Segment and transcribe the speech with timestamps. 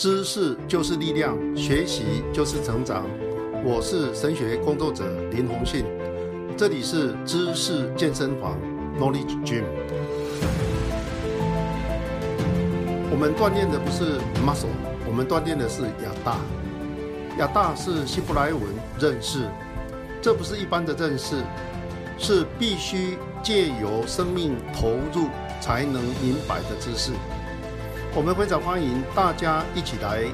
[0.00, 3.04] 知识就是力量，学习就是成长。
[3.62, 5.84] 我是神学工作者林宏信，
[6.56, 8.58] 这里是知识健身房
[8.98, 9.62] Knowledge Gym。
[13.10, 14.72] 我们锻炼的不是 muscle，
[15.06, 16.38] 我们锻炼的是亚大。
[17.36, 18.62] 亚大是希伯来文
[18.98, 19.40] 认识，
[20.22, 21.44] 这不是一般的认识，
[22.16, 25.28] 是必须借由生命投入
[25.60, 27.12] 才能明白的知识。
[28.12, 30.24] 我们非常欢迎大家一起来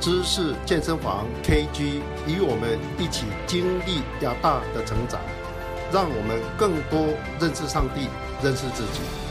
[0.00, 5.20] 知识健身房 KG，与我们一起经历亚大的成长，
[5.92, 8.08] 让我们更多认识上帝，
[8.42, 9.25] 认识自己。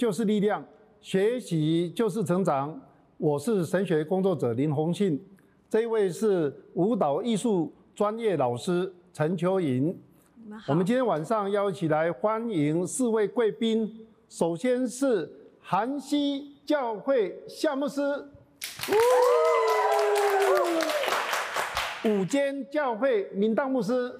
[0.00, 0.64] 就是力量，
[1.02, 2.80] 学习就是成长。
[3.18, 5.22] 我是神学工作者林宏信，
[5.68, 9.94] 这一位是舞蹈艺术专业老师陈秋莹。
[10.66, 14.06] 我们今天晚上要一起来欢迎四位贵宾。
[14.30, 15.30] 首先是
[15.60, 18.00] 韩西教会夏牧师，
[22.06, 24.16] 五间教会明道牧师。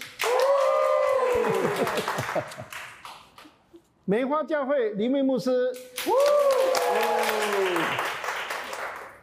[4.10, 5.72] 梅花教会林明牧师，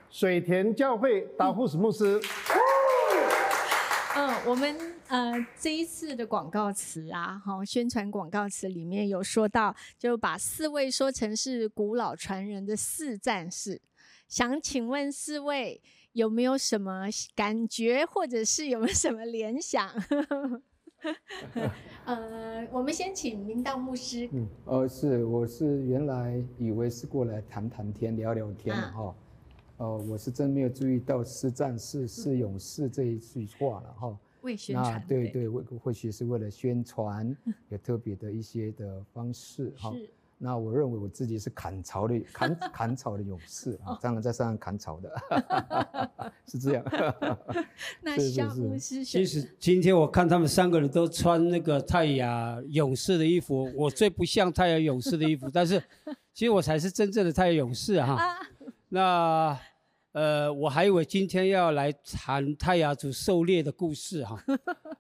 [0.09, 2.21] 水田教会达护斯牧师。
[4.15, 13.81] 嗯，我们呃这一次的广告词啊，哈，宣传广告词里面有说到，就把四位说成是古老传人的四战士。
[14.29, 15.81] 想请问四位
[16.13, 19.91] 有没有什么感觉，或者是有没有什么联想？
[22.05, 24.27] 呃，我们先请明道牧师。
[24.31, 29.15] 嗯，呃，是，我是原来以为是过来谈谈天、聊聊天的哈。
[29.77, 34.17] 哦，我是真没有注意到“是战士、是勇士”这一句话了哈。
[34.41, 37.35] 为宣传，对对，或或许是为了宣传，
[37.69, 39.93] 有特别的一些的方式哈。
[40.39, 45.11] 那我认为我自己是砍草的砍 砍草的勇士啊，这样在山上砍草的，
[46.45, 46.85] 是这样。
[48.01, 55.81] 那夏牧师，其实今天我看他们三个人都穿那个泰雅勇士的衣服，我最不像泰雅勇士的衣服，但是
[56.33, 58.17] 其实我才是真正的泰雅勇士哈。
[58.89, 59.57] 那
[60.11, 64.39] 呃，我还以为今天要来谈泰雅族狩猎的故事哈，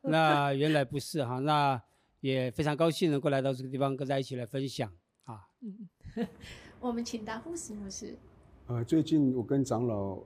[0.01, 1.37] 那原来不是哈。
[1.39, 1.79] 那
[2.21, 4.91] 也非常高兴能够来到这个地方跟大家一起来分享。
[6.79, 8.15] 我们请达护士牧师。
[8.67, 10.19] 呃，最近我跟长老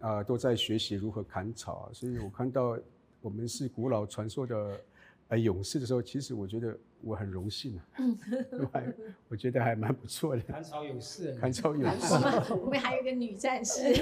[0.00, 2.78] 啊都在学习如何砍草，所以我看到
[3.20, 4.80] 我们是古老传说的
[5.28, 8.18] 呃勇士的时候，其实我觉得我很荣幸啊，嗯，
[8.72, 8.94] 还
[9.28, 10.42] 我觉得还蛮不错的。
[10.48, 12.54] 砍草勇士，砍草勇士。
[12.54, 13.94] 我们还有一个女战士。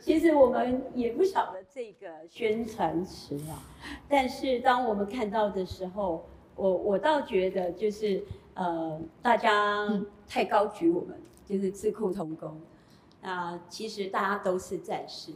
[0.00, 3.62] 其实我们也不晓得这个宣传词啊，
[4.08, 6.26] 但是当我们看到的时候。
[6.58, 8.24] 我我倒觉得就是
[8.56, 9.86] 呃，大家
[10.26, 11.14] 太高举我们，
[11.44, 12.58] 就是自库同工。
[13.20, 15.32] 啊，其实大家都是战士，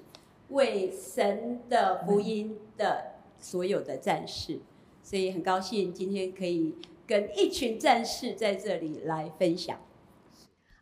[0.48, 4.58] 为神的福音的所有的战士，
[5.02, 6.74] 所以很高兴今天可以
[7.06, 9.76] 跟一群战士在这里来分享。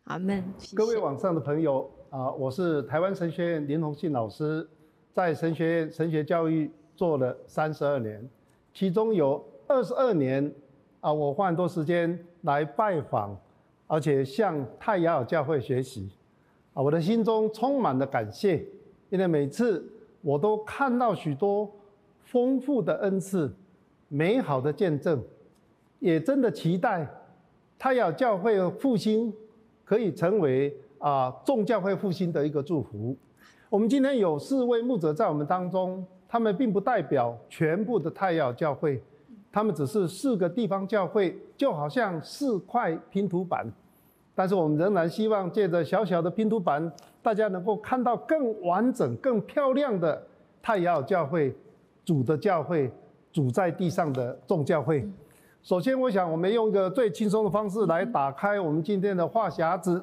[0.05, 0.53] 阿门。
[0.73, 4.65] 各位网上的朋友啊，我是台湾神学院林宏信老师，
[5.11, 8.29] 在神学院神学教育做了三十二年，
[8.73, 10.53] 其中有二十二年
[11.01, 13.37] 啊，我花很多时间来拜访，
[13.87, 16.09] 而且向太雅尔教会学习。
[16.73, 18.65] 啊，我的心中充满了感谢，
[19.09, 19.83] 因为每次
[20.21, 21.69] 我都看到许多
[22.23, 23.51] 丰富的恩赐、
[24.07, 25.23] 美好的见证，
[25.99, 27.07] 也真的期待
[27.77, 29.33] 太阳教会复兴
[29.85, 33.15] 可以成为啊众教会复兴的一个祝福。
[33.69, 39.01] 我们今天有四位牧者在我们当中，他们并不代表全部的太阳教会，
[39.51, 43.65] 他们只是四个地方教会，就好像四块拼图板。
[44.35, 46.91] 但是我们仍然希望借着小小的拼图板，
[47.21, 50.21] 大家能够看到更完整、更漂亮的
[50.61, 51.53] 太阳教会、
[52.05, 52.89] 主的教会、
[53.33, 55.05] 主在地上的众教会。
[55.61, 60.01] 首先，我想我们用一个最轻松的方式来打开我们今天的话匣子，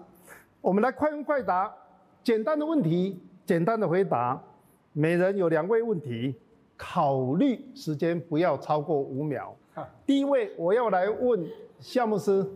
[0.60, 1.72] 我们来快问快答，
[2.22, 4.38] 简单的问题，简单的回答。
[4.92, 6.34] 每人有两位问题，
[6.76, 9.56] 考虑时间不要超过五秒。
[10.04, 11.46] 第一位，我要来问
[11.80, 12.46] 夏牧师。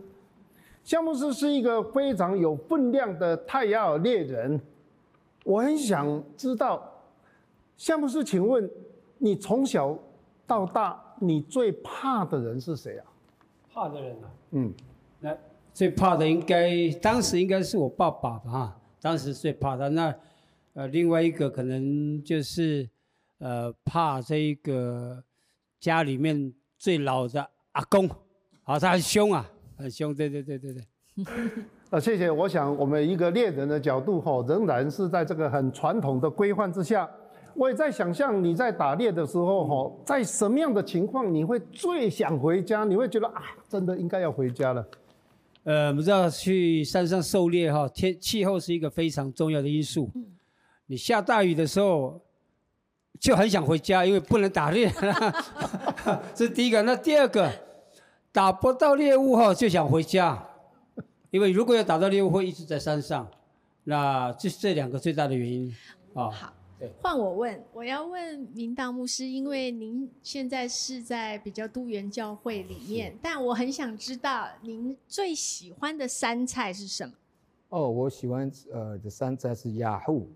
[0.83, 4.59] 夏牧师是一个非常有分量的泰雅尔猎人，
[5.43, 6.81] 我很想知道，
[7.77, 8.67] 夏牧师，请问
[9.19, 9.97] 你从小
[10.47, 13.05] 到大，你最怕的人是谁啊？
[13.71, 14.31] 怕的人啊？
[14.51, 14.73] 嗯，
[15.19, 15.37] 那
[15.71, 18.51] 最怕的应该当时应该是我爸爸吧？
[18.51, 19.87] 哈，当时最怕的。
[19.87, 20.13] 那
[20.73, 22.89] 呃，另外一个可能就是
[23.41, 25.21] 呃，怕这一个
[25.79, 28.07] 家里面最老的阿公，
[28.63, 29.49] 啊，他很凶啊。
[29.75, 30.83] 很凶，对对对对对。
[31.89, 32.29] 啊，谢谢。
[32.29, 37.09] 我想我们一个猎人的角度哈，仍然是在这个很传统的规范之下。
[37.55, 42.83] 我也在想象你在打猎的时候哈，在什么样的情况你会最想回家？
[42.83, 44.87] 你会觉得啊，真的应该要回家了。
[45.63, 50.07] 呃，我们知道去山上狩猎哈，天气候是一个非常重要的因素。
[50.85, 52.21] 你下大雨的时候
[53.21, 54.91] 就很想回家，因为不能打猎。
[56.35, 56.81] 这是第一个。
[56.81, 57.49] 那第二个。
[58.33, 60.41] 打不到猎物哈，就想回家，
[61.31, 63.29] 因为如果要打到猎物，会一直在山上，
[63.83, 65.69] 那这是这两个最大的原因
[66.13, 66.31] 啊。
[66.31, 66.53] 好，
[67.01, 77.13] 换我问，我要问明道牧师，因为您现在是在比较多元教会里面，但我很想知道您最喜欢的山菜是什么？
[77.67, 80.29] 哦，我喜欢呃的山菜是雅虎，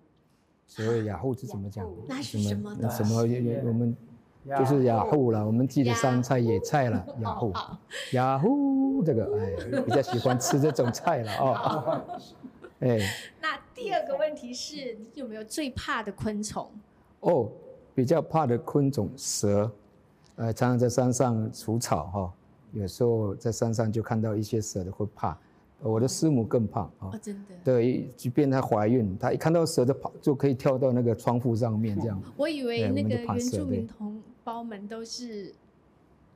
[0.68, 1.88] 所谓雅虎是怎么讲？
[2.08, 2.76] 那是什么？
[2.90, 3.22] 什么？
[3.66, 3.96] 我们。
[4.60, 7.52] 就是雅虎了，我们记得山菜野菜了，雅虎，
[8.12, 12.02] 雅虎这个哎，比较喜欢吃这种菜了哦。
[12.82, 13.00] 哎，
[13.42, 16.70] 那第二个问题是你有没有最怕的昆虫？
[17.22, 17.50] 哦，
[17.96, 19.72] 比较怕的昆虫蛇，
[20.36, 22.34] 呃，常常在山上除草哈，
[22.72, 25.36] 有时候在山上就看到一些蛇的会怕。
[25.90, 27.54] 我的师母更胖啊，真的。
[27.64, 32.22] 对，即便她怀孕，她一看到蛇就跑，就可以跳到那个窗户上面这样。
[32.36, 35.54] 我以为那个原住民同胞们都是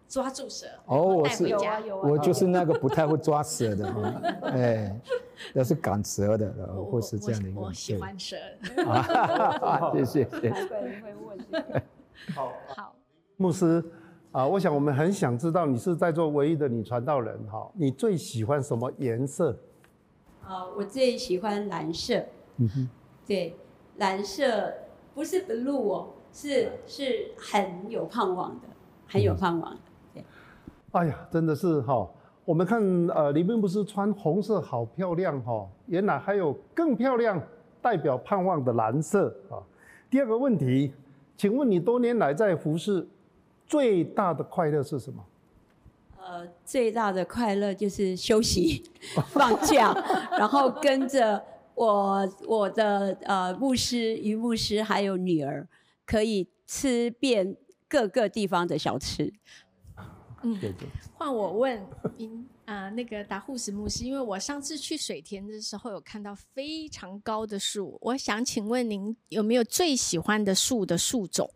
[0.07, 1.56] 抓住蛇，哦，我是
[2.04, 3.88] 我就是那个不太会抓蛇的，
[4.44, 5.00] 哎，
[5.53, 6.51] 那是赶蛇的，
[6.89, 7.62] 或是这样的一个。
[7.62, 8.36] 我喜欢蛇。
[9.94, 10.51] 谢 谢谢谢。
[10.51, 11.84] 会问。
[12.36, 12.53] 好。
[12.68, 12.96] 好。
[13.38, 13.84] 牧师。
[14.31, 19.57] 啊，我想我们很想知道你是在座唯一的女传道人哈，你最喜欢什么颜色？
[20.43, 22.24] 啊，我最喜欢蓝色。
[22.57, 22.89] 嗯哼，
[23.25, 23.55] 对，
[23.98, 24.71] 蓝色
[25.15, 28.67] 不是 blue 哦，是是很有盼望的，
[29.07, 29.81] 很有盼望的。
[30.13, 30.24] 对。
[30.91, 32.07] 哎呀，真的是哈，
[32.45, 37.41] 我们看呃，李斌不是穿红色好漂亮哈，原来还有更漂亮
[37.81, 39.57] 代表盼望的蓝色啊。
[40.07, 40.93] 第二个问题，
[41.36, 43.07] 请问你多年来在服饰？
[43.69, 45.23] 最大的快乐是什么？
[46.21, 48.83] 呃，最大的快乐就是休息、
[49.31, 49.93] 放假，
[50.31, 51.43] 然后跟着
[51.75, 55.67] 我我的呃牧师、于牧师还有女儿，
[56.05, 57.55] 可以吃遍
[57.88, 59.31] 各个地方的小吃。
[60.41, 60.57] 嗯，
[61.13, 61.85] 换我问
[62.17, 71.49] 您啊，那个达护士牧师，因为我上次去水田的时候有看到非常高的树，我想请问您有没有最喜欢的树的树种？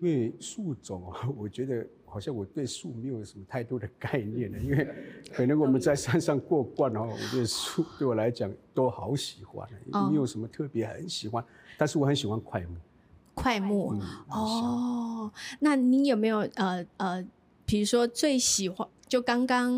[0.00, 4.58] 因为树种啊， 我觉得好像我对树没有什么太多的概念了。
[4.62, 4.88] 因为
[5.32, 9.68] 可能我们在山上过惯哦，我觉得树对我来讲都好喜欢，
[10.10, 11.44] 没有什么特别很喜欢。
[11.78, 12.76] 但是我很喜欢快木。
[13.34, 13.94] 快木
[14.30, 17.26] 哦，那你有没有呃呃
[17.66, 19.72] 比如说最喜欢，就刚刚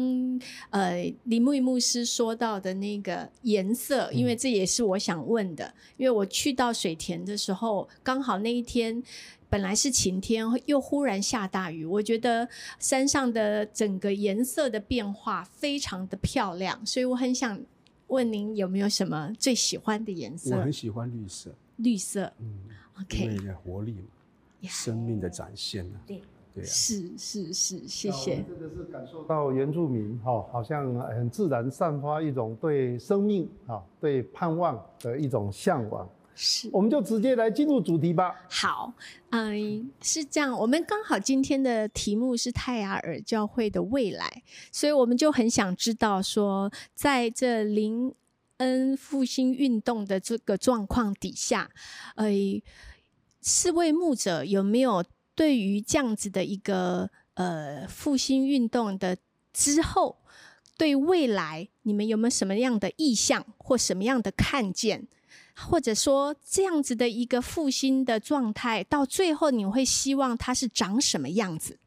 [0.70, 9.02] 呃林木牧师说到的那个颜色，因为这也是我想问的，因为我去到水田的时候，刚好那一天。
[9.50, 11.82] 本来是晴天，又忽然下大雨。
[11.82, 12.46] 我觉得
[12.78, 17.58] 山上的整个颜色的变化非常的漂亮，所以我很想
[18.08, 20.54] 问您有没有什么最喜欢的颜色？
[20.54, 21.54] 我很喜欢绿色。
[21.76, 22.58] 绿色，嗯
[23.00, 26.00] ，OK，因为活力嘛，生命的展现啊。
[26.06, 26.20] 对，
[26.60, 26.66] 对啊。
[26.66, 28.44] 是是是，谢谢。
[28.48, 36.08] 这个是感受到原住民哈，好像很自然散发一种对生命啊、对盼望的一种向往。
[36.40, 38.32] 是，我们就直接来进入主题吧。
[38.48, 38.92] 好，
[39.30, 40.56] 嗯，是这样。
[40.56, 48.14] 我们刚好今天的题目是泰雅尔教会的未来，所以我们就很想知道说，在这林
[48.58, 51.68] 恩复兴运动的这个状况底下，
[52.14, 52.28] 呃，
[53.40, 55.02] 四位牧者有没有
[55.38, 59.16] 对于这样子的一个呃复兴运动的
[59.52, 60.18] 之后，
[60.76, 65.06] 对未来你们有没有什么样的意向或什么样的看见？
[65.54, 71.78] 或者说这样子的一个复兴的状态，到最后你会希望它是长什么样子？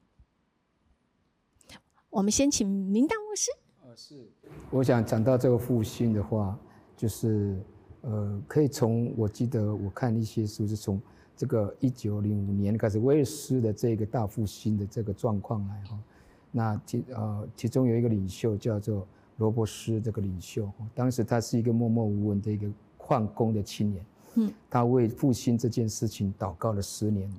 [2.09, 3.51] 我们先请明道牧师。
[3.83, 4.31] 呃，是，
[4.69, 6.57] 我想讲到这个复兴的话，
[6.95, 7.61] 就是
[7.99, 11.01] 呃，可以从我记得我看一些书，是从
[11.41, 15.99] 这个一九零五年开始威尔斯的这个大复兴的这个状况来哈。
[16.51, 19.07] 那其呃其中有一个领袖叫做
[19.37, 22.69] 罗伯斯，这个领袖，当时他是一个默默无闻的一个。
[23.03, 24.05] 矿工的青年，
[24.35, 27.29] 嗯，他为复兴这件事情祷告了十年，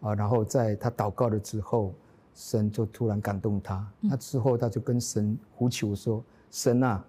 [0.00, 1.92] 啊，然后在他祷告了之后，
[2.34, 7.04] 神就突然感动他，那之后他就跟神呼求说：“神啊，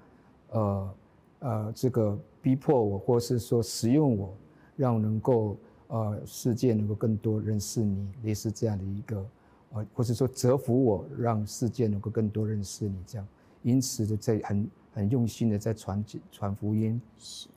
[0.52, 0.94] 呃
[1.40, 4.32] 呃，这个逼迫我，或是说使用我，
[4.76, 5.58] 让能够
[5.94, 9.26] 呃世界能够更多认识你，类似这样的一个，
[9.74, 13.28] 呃，或者说折服我，让世界能够更多认识你，这样，
[13.62, 17.02] 因此的在很。”很用心的在传传福音，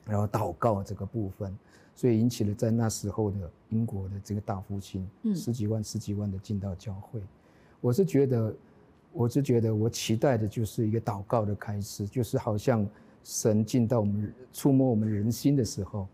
[0.05, 1.55] 然后祷告这个部分，
[1.95, 3.37] 所以引起了在那时候的
[3.69, 7.21] 英国的这个大复兴，十几万、十几万的进到教会。
[7.79, 8.55] 我是觉得，
[9.13, 12.83] 我是觉得，我期待的就是一个祷告的开始，就是好像
[13.23, 16.07] 神进到我们触摸我们人心的时候，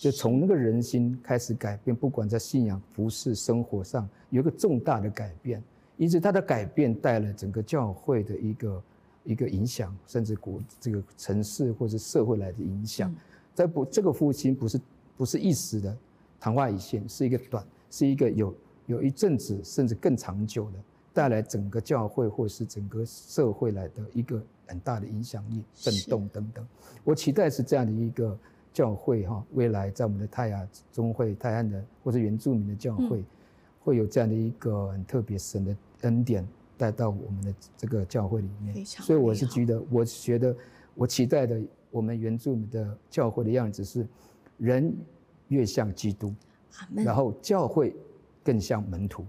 [0.00, 5.62] 就从那个人心开始改变，不管在信仰、服饰、生活上有一个重大的改变，
[5.96, 8.82] 因此他的改变带了整个教会的一个。
[9.22, 13.14] 一个影响，甚至国这个城市或者社会来的影响，
[13.54, 14.80] 在不这个复兴不是
[15.14, 15.94] 不是一时的
[16.40, 18.54] 昙花一现，是一个短，是一个有
[18.86, 20.78] 有一阵子甚至更长久的，
[21.12, 26.66] 带来整个教会或是整个社会来的一个很大的影响力、震动等等。
[27.04, 28.36] 我期待是这样的一个
[28.72, 33.24] 教会哈，未来在我们的泰雅中会、泰安的或者原住民的教会，
[33.80, 36.46] 会有这样的一个很特别神的恩典。
[36.80, 40.56] 带到我们的这个教会里面，所以我是觉得，我觉得
[40.94, 41.60] 我期待的
[41.90, 44.06] 我们原住民的教会的样子是，
[44.56, 44.90] 人
[45.48, 46.34] 越像基督，
[46.94, 47.94] 然后教会
[48.42, 49.26] 更像门徒，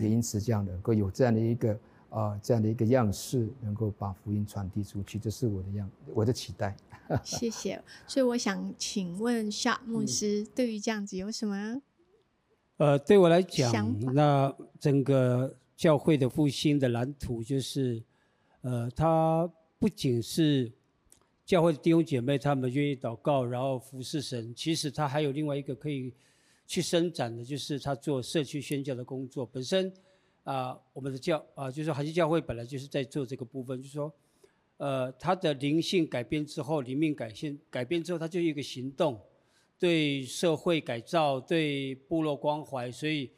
[0.00, 1.76] 也因此这样能够有这样的一个
[2.18, 6.76] 啊这样的一个样式，能够把福音传递出去，这是我的样我的期待。
[7.22, 7.82] 谢谢。
[8.06, 11.82] 所以我想请问夏牧师，对于这样子有什么？
[12.78, 15.56] 呃，对我来讲，那整个。
[15.76, 18.02] 教会的复兴的蓝图就是，
[18.62, 19.46] 呃，它
[19.78, 20.72] 不仅是
[21.44, 26.14] 教会的弟兄姐妹他们愿意祷告，然后服侍神，其实他还有另外一个可以
[26.66, 29.44] 去伸展的，就是他做社区宣教的工作。
[29.44, 29.92] 本身
[30.46, 34.12] 啊，我们的教啊，就是海基教会本来就是在做这个部分，就是说，
[34.76, 39.20] 呃，他的灵性改变之后，灵命改变改变之后，他就一个行动，
[39.76, 43.30] 对社会改造，对部落关怀，所以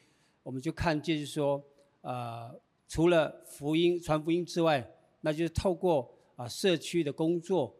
[0.43, 1.65] 我们就看见就是说。
[2.00, 2.55] 呃，
[2.87, 4.88] 除了福音传福音之外，
[5.21, 7.77] 那就是透过啊社区的工作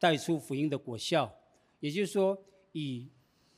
[0.00, 1.32] 带出福音的果效。
[1.78, 2.36] 也就是说，
[2.72, 3.08] 以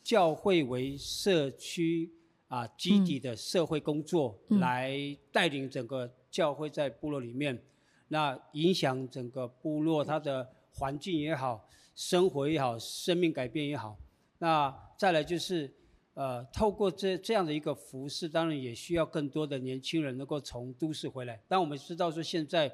[0.03, 2.13] 教会为社区
[2.55, 4.95] 啊基底的社会工作，来
[5.33, 7.61] 带领整个教会在部落里面，
[8.09, 13.97] 那影响整个部落它的环境也好，生活也好，生命改变也好。
[14.39, 15.73] 那再来就是。
[16.17, 21.43] 呃，透过这这样的一个服饰，当然也需要更多的年轻人能够从都市回来。
[21.49, 22.73] 但我们知道说，现在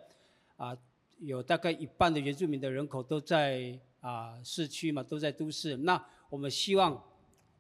[0.59, 0.77] 啊，
[1.21, 5.75] 有大概一半的原住民的人口都在啊市区嘛，都在都市。
[5.79, 7.03] 那我们希望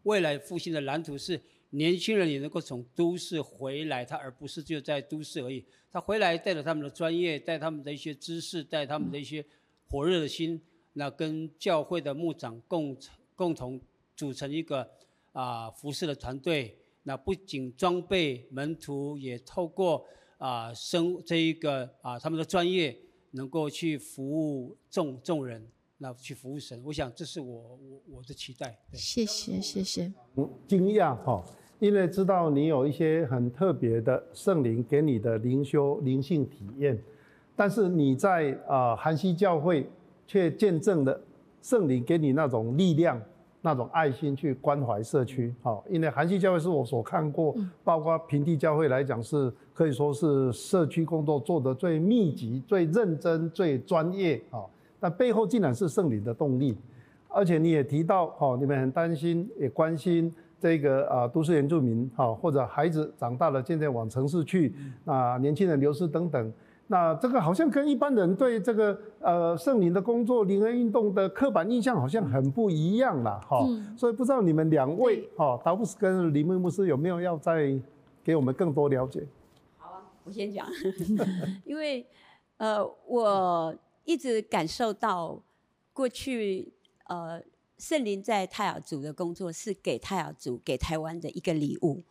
[0.02, 5.64] 未来复兴的蓝图是年轻人也能够从都市回来，他而不是就在都市而已。
[5.90, 9.44] 他回来带着他们的专业，带他们的一些知识，带他们的一些
[9.88, 10.60] 火热的心，
[10.92, 12.96] 那跟教会的牧长共
[13.34, 13.80] 共同
[14.14, 14.88] 组成一个。
[15.32, 20.04] 啊，服饰的团队，那不仅装备门徒，也透过
[20.38, 22.98] 啊生这一个啊他们的专业
[23.30, 25.64] 能够去服务众众人，
[26.02, 28.75] 那去服务神，我想这是我我我的期待。
[28.95, 30.11] 谢谢谢谢。
[30.66, 31.45] 惊讶哈，
[31.78, 36.99] 因为知道你有一些很特别的圣灵给你的灵修灵性体验，
[37.54, 39.87] 但是你在啊韩熙教会
[40.26, 41.21] 却见证了
[41.61, 43.21] 圣灵给你那种力量。
[43.62, 47.54] 那种爱心去关怀社区，好，因为韩系教会是我所看过，
[47.85, 56.76] 包括平地教会来讲，是可以说是社区工作做得最密集、最认真、最专业，好，但背后竟然是圣灵的动力，
[57.28, 64.75] 而且你也提到，哦，你们很担心，也关心这个啊，都市原住民，哈，或者孩子长大了渐渐往城市去，
[65.07, 66.52] 啊，年轻人流失等等。
[66.87, 73.64] 那这个好像跟一般人对这个呃圣灵的工作、灵恩运动的刻板印象好像很不一样了哈，
[73.97, 77.80] 所以不知道你们两位哈，达布斯跟林牧牧师有没有要再
[78.25, 79.25] 给我们更多了解？
[79.78, 80.66] 好啊，我先讲，
[81.64, 82.04] 因为
[82.57, 83.73] 呃我
[84.04, 85.42] 一直感受到
[85.92, 86.73] 过去
[87.04, 87.42] 呃
[87.78, 92.02] 圣灵在泰雅族的工作是给泰雅族给台湾的一个礼物，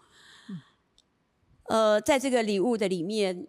[1.63, 3.47] 呃在这个礼物的里面。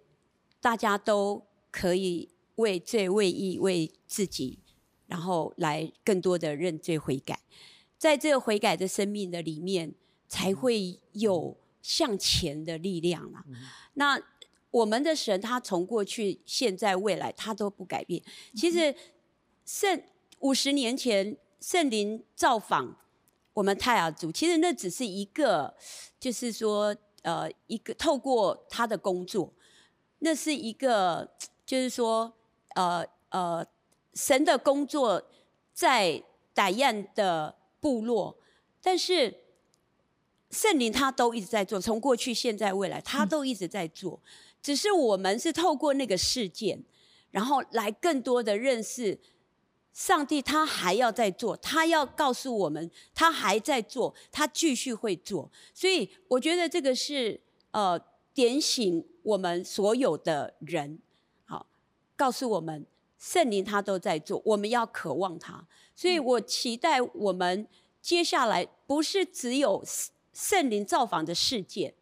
[0.63, 4.59] 大家都可以为罪、为义、为自己，
[5.07, 7.41] 然后来更多的认罪悔改，
[7.97, 9.95] 在这个悔改的生命的里面，
[10.29, 13.43] 才会有向前的力量了。
[13.95, 14.21] 那
[14.71, 18.23] 我们的神，他从过去、现在、未来，他都不改变。
[18.55, 18.95] 其实
[19.65, 20.03] 圣
[20.39, 22.97] 五十年前圣灵造访
[23.53, 25.75] 我们泰雅族，其实那只是一个，
[26.19, 29.53] 就是说，呃，一个透过他的工作。
[30.21, 31.29] 那是一个，
[31.67, 32.33] 就是说，
[32.75, 33.67] 呃呃，
[34.15, 35.23] 神的工作
[35.73, 36.23] 在
[36.53, 38.37] 打雁的部落，
[38.83, 39.35] 但是
[40.51, 44.21] 圣灵他都一直在做，从过去、现在、未来，他都一直在做。
[44.63, 46.85] 只是我们是透过那个事件，
[47.31, 49.19] 然后来更多的认识
[49.93, 55.51] 上帝，他还要在做，他要告诉我们，他还在做，他继续会做。
[55.75, 58.01] 所以我觉得这个是呃
[58.35, 59.07] 点醒。
[59.23, 60.99] 我们所有的人，
[61.45, 61.67] 好，
[62.17, 62.87] 告诉我们
[63.19, 65.69] 圣灵他都在做，我们要渴望他。
[65.95, 67.69] 所以我期待我们
[68.01, 69.85] 接下来不是只有
[70.33, 71.93] 圣灵造访的事件，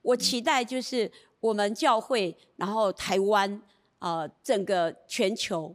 [0.00, 3.60] 我期待就是我们教会，然后台湾，
[3.98, 5.74] 呃，整个全球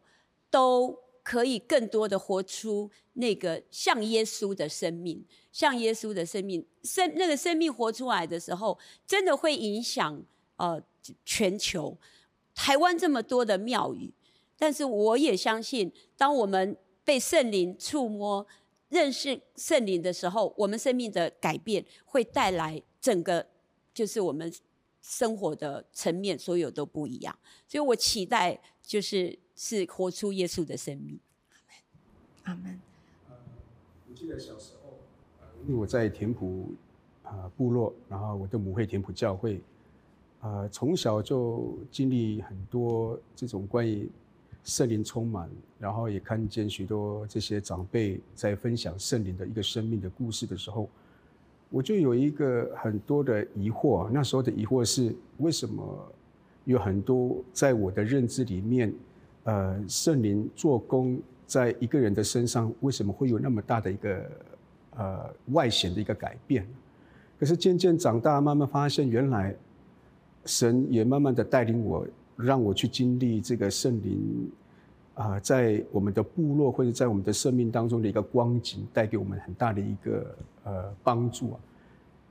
[0.49, 10.23] 都可以更多的活出那个像耶稣的生命，像耶稣的生命，生那个生命活出来的时候，真的会影响。
[10.57, 10.81] 呃，
[11.25, 11.97] 全球
[12.53, 14.13] 台湾这么多的庙宇，
[14.57, 18.47] 但是我也相信，当我们被圣灵触摸、
[18.87, 23.45] 认识圣灵的时候，我们生命的改变会带来整个
[23.93, 24.49] 就是我们
[25.07, 27.37] 生活的层面，所有都不一样。
[27.67, 31.19] 所以我期待就是是活出耶稣的生命。
[32.43, 32.81] 阿门。
[33.27, 33.39] 阿门
[34.09, 34.97] 我记得小时候，
[35.67, 36.73] 因为我在田埔
[37.21, 39.61] 啊部落，然后我的母会田埔教会。
[40.41, 44.09] 呃，从小就经历很多这种关于
[44.63, 50.89] 圣灵充满，然后也看见许多这些长辈在分享圣灵的一个生命的故事的时候，
[51.69, 54.09] 我就有一个很多的疑惑。
[54.11, 56.13] 那时候的疑惑是，为什么
[56.63, 58.93] 有很多在我的认知里面，
[59.43, 64.31] 呃，圣灵做工在一个人的身上，为什么会有那么大的一个
[64.95, 66.65] 呃外显的一个改变？
[67.39, 69.55] 可是渐渐长大，慢慢发现原来。
[70.47, 74.47] 神也慢慢的带领我，让我去经历这个圣灵，
[75.15, 81.59] 啊，在我们的部落或者在我们的生命当中的一个光景，带给我们很大的一个呃帮助啊。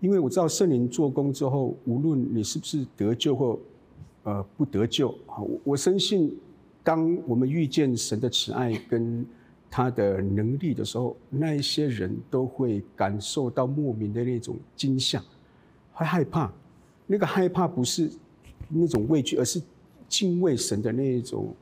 [0.01, 3.59] 因为我知道圣灵做工之后，无论你是不是得救或
[4.25, 6.37] 呃不得救啊，我我深信，
[6.83, 9.25] 当我们遇见神的慈爱跟
[9.71, 15.23] 他的能力的时候，那一些人都会感受到莫名的那种惊吓，
[15.95, 16.53] 会害怕。
[17.07, 18.11] 那个害怕不是
[18.69, 19.61] 那种畏惧，而是
[20.07, 21.55] 敬畏神的那一种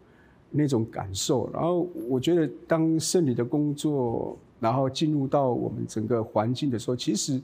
[0.52, 1.50] 那种感受。
[1.52, 7.40] 然后我觉得，当圣灵的工作，然后进入到我们整个环境的时候，其实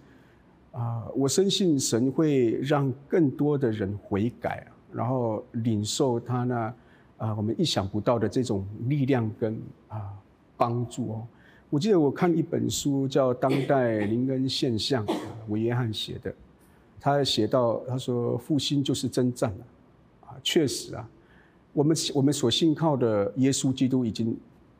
[0.70, 6.74] 啊，我深信神会让更多的人悔改，然后领受他那
[7.16, 10.12] 啊我们意想不到的这种力量跟啊
[10.56, 11.26] 帮助哦。
[11.70, 15.04] 我记得我看一本书叫《当代灵恩现象》，
[15.48, 16.32] 韦约翰写的。
[17.00, 19.52] 他写到，他说复兴就是征战，
[20.22, 21.08] 啊，确实啊，
[21.72, 24.36] 我们我们所信靠的耶稣基督已经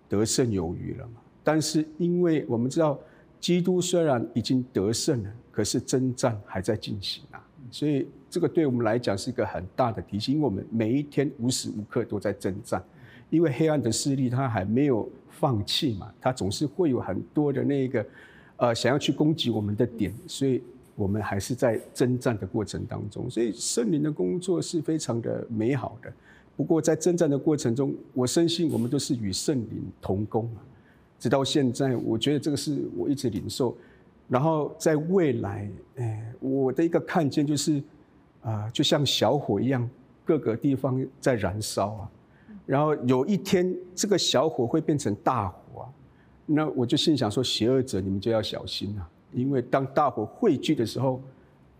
[0.08, 1.20] 得胜有余了嘛。
[1.44, 2.98] 但是因为我们知道，
[3.40, 7.44] 基督虽然已经得胜了，可是征战还在进行啊。
[7.70, 12.82] 所以这个对我们来讲是一个很大的提醒，因为我们每一天无时无刻都在征战，
[13.30, 18.06] 因为黑暗的势力它还没有放弃嘛，它总是会有很多的那个
[18.56, 20.62] 呃想要去攻击我们的点，所以
[20.96, 26.12] 我们还是在征战的过程当中，所以圣灵的工作是非常的美好的。
[26.58, 30.50] 不过在征战的过程中，我深信我们都是与圣灵同工
[31.16, 33.76] 直到现在，我觉得这个是我一直领受。
[34.26, 37.80] 然后在未来，哎，我的一个看见就是，
[38.42, 39.88] 啊，就像小火一样，
[40.24, 42.10] 各个地方在燃烧啊。
[42.66, 45.88] 然后有一天，这个小火会变成大火啊。
[46.44, 51.22] 那我就心想说，邪恶者，你们就要小心啊，因为当大火汇聚的时候。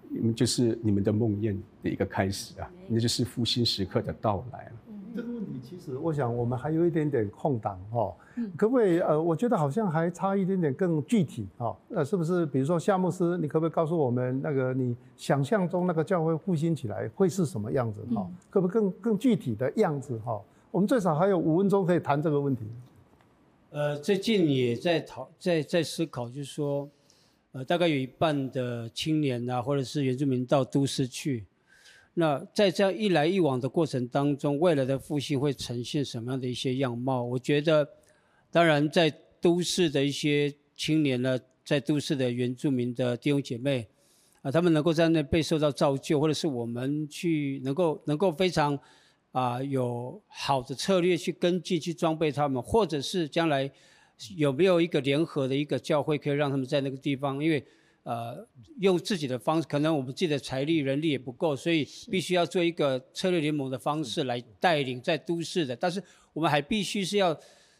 [0.09, 4.73] 你们就是你们的梦魇的一个开始啊，那就是复兴时刻的到来了。
[5.17, 8.15] 这个问题其实，我想我们还有一点点空档哦，
[8.57, 9.01] 可不可以？
[9.01, 11.77] 呃，我觉得好像还差一点点更具体哦。
[11.89, 12.47] 那是不是？
[12.47, 18.01] 比如说夏牧师，你可不可以告诉我们，那个你想象中那个教会复兴起来会是什么样子？
[18.15, 20.17] 哈，可不可以更更具体的样子？
[20.25, 20.41] 哈，
[20.71, 22.65] 我们最少还有五分钟可以谈这个问题。
[23.71, 26.89] 呃，最近也在讨，在在思考，就是说。
[27.53, 31.47] 呃，大概有一半的青年啊，或者是原住民到都市去。
[32.13, 37.23] 那在这样一来一往的过程当中，未来的复兴会呈现什么样的一些样貌？
[37.23, 37.89] 我觉得，
[38.51, 43.89] 当然在都市的一些青年呢，在都市的原住民的弟兄姐妹，
[44.43, 48.79] 啊，他们能够在那被受到造就，或者是我们去能够能够非常
[49.33, 53.71] 啊有好的策略去跟进去装备他们，或者是将来。
[54.37, 57.43] 有没有一个联合的一个教会，可以让他们在那个地方？
[57.43, 57.65] 因为，
[58.03, 58.45] 呃，
[58.81, 65.77] 用自己的方式，可能我们自己的财力、人力也不够，所以必须要做一个策略联盟的方式来带领在都市的。
[65.77, 66.03] 但是
[66.33, 67.39] 我们还必须是要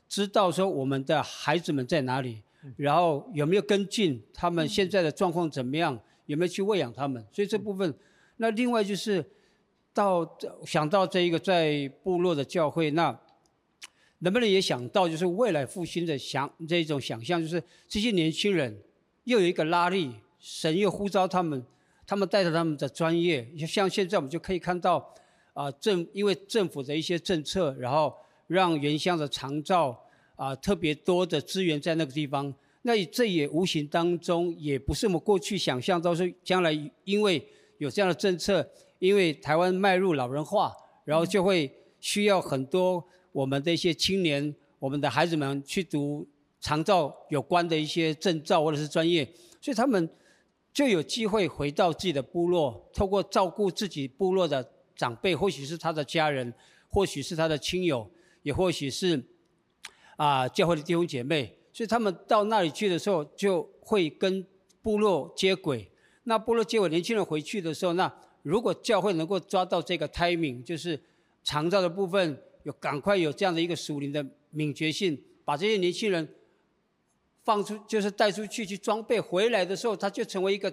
[0.09, 2.43] 知道说我们的孩子们在哪里，
[2.77, 7.25] 然后有没有跟进他们现在的状况怎么样，有没有去喂养他们。
[7.33, 7.93] 所以这部分，
[8.37, 9.25] 那另外就是
[9.93, 13.19] 到想到这一个在部落的教会那。
[14.21, 18.77] 能不能也想到，就是未来复兴的想这种想象，就是这些年轻人
[19.25, 21.65] 又有一个拉力，神又呼召他们，
[22.05, 25.15] 他们带着他们的专业，像现在我们就可以看到，
[25.53, 28.13] 啊政因为政府的一些政策，然后
[28.49, 29.97] 让原乡的长照
[30.35, 32.53] 啊特别多的资源在那个地方，
[32.83, 36.73] 那这也无形当中也不是我们过去想象到是将来
[37.05, 37.47] 因为
[37.79, 43.05] 有这样的政策，因为台湾迈入老人化，然后就会需要很多。
[43.39, 46.27] 我们的一些青年，我们的孩子们去读
[46.61, 49.25] 长照有关的一些证照或者是专业，
[49.61, 50.11] 所以他们
[50.73, 56.53] 就有机会回到自己的部落，透过照顾自己部落的长辈，或许是他的家人，
[56.89, 58.11] 或许是他的亲友，
[58.43, 59.23] 也或许是
[60.17, 64.45] 啊教会的弟兄姐妹，所以他们到那里去的时候，就会跟
[64.83, 65.89] 部落接轨。
[66.25, 71.01] 那部落接轨，年轻人回去的时候，那如果教会能够抓到这个 timing，就是
[71.45, 72.43] 长照的部分。
[72.69, 76.29] 有赶快有这样的一个属灵的敏捷性，把这些年轻人
[77.43, 80.71] 放出，就是带出去去装备，回来的时候他就成为一个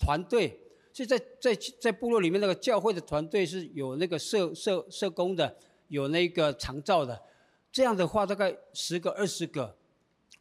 [0.00, 0.58] 团队。
[0.92, 5.56] 所以在在在部落里面，那个教会的团队是有那个社社社工的，
[5.86, 7.22] 有那个长照的。
[7.70, 9.76] 这样的话，大概十个二十个，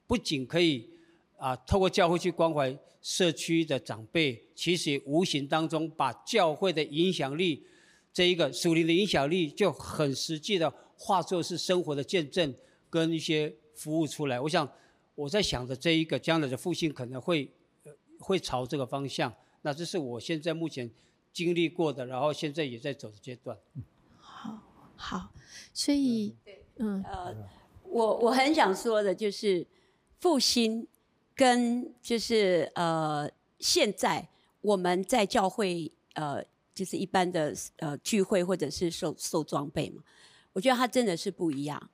[0.08, 0.90] 不仅可以
[1.38, 7.68] 啊透过教会去关怀社区的长辈，其实无形当中把教会的影响力。
[8.14, 12.54] 这一个属灵的影响力就很实际的化作是生活的见证
[12.90, 14.38] 跟一些服务出来。
[14.38, 14.70] 我想
[15.16, 17.50] 我在想的这一个将来的复兴可能会
[18.20, 19.34] 会朝这个方向。
[19.62, 20.92] 那这是我现在目前
[21.32, 23.58] 经历过的，然后现在也在走的阶段。
[24.20, 24.60] 好，
[24.98, 25.32] 好，
[25.74, 26.36] 所以
[26.76, 27.34] 嗯呃，
[27.84, 29.66] 我我很想说的就是
[30.20, 30.86] 复兴
[31.34, 34.28] 跟就是呃现在
[34.60, 36.44] 我们在教会呃。
[36.74, 40.02] 就是一般的呃聚会或者是受受装备嘛，
[40.54, 41.90] 我觉得它真的是不一样。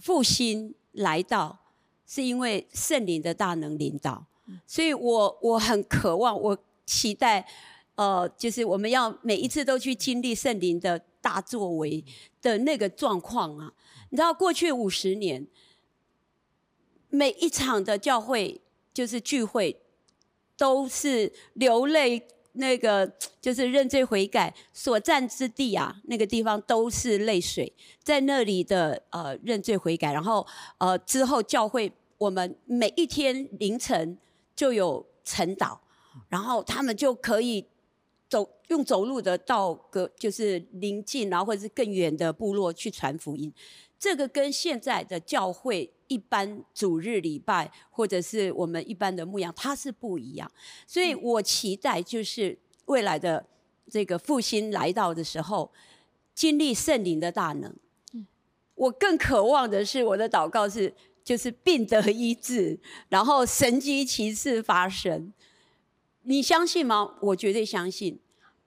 [0.00, 1.58] 复兴来到
[2.06, 4.24] 是因为圣灵的大能领导，
[4.66, 6.56] 所以我我很渴望，我
[6.86, 7.46] 期待，
[7.96, 12.04] 呃，就是我们要每一次都去经历圣灵的大作为
[12.40, 13.72] 的那个状况啊。
[14.10, 15.46] 你知道过去五十年，
[17.08, 18.60] 每一场的教会
[18.94, 19.82] 就是聚会，
[20.56, 22.28] 都是流泪。
[22.54, 23.10] 那个
[23.40, 30.46] 就是认罪悔改所占之地啊，那个地方都是泪水，在那里的呃认罪悔改，然后
[30.78, 34.18] 呃之后教会我们每一天凌晨
[34.54, 35.78] 就有晨祷，
[36.28, 37.66] 然后他们就可以
[38.32, 43.52] 走用走路的到个就是临近然后或者是更远的部落去传福音，
[43.98, 45.92] 这个跟现在的教会。
[46.08, 50.52] 一般主日礼拜，或者是我们一般的牧羊，它是不一样。
[50.86, 53.42] 所以我期待就是未来的
[53.90, 55.72] 这个复兴来到的时候，
[56.34, 57.74] 经历圣灵的大能。
[58.74, 60.92] 我更渴望的是，我的祷告是，
[61.24, 65.32] 就是病得医治，然后神机奇事发生。
[66.24, 67.14] 你相信吗？
[67.20, 68.18] 我绝对相信。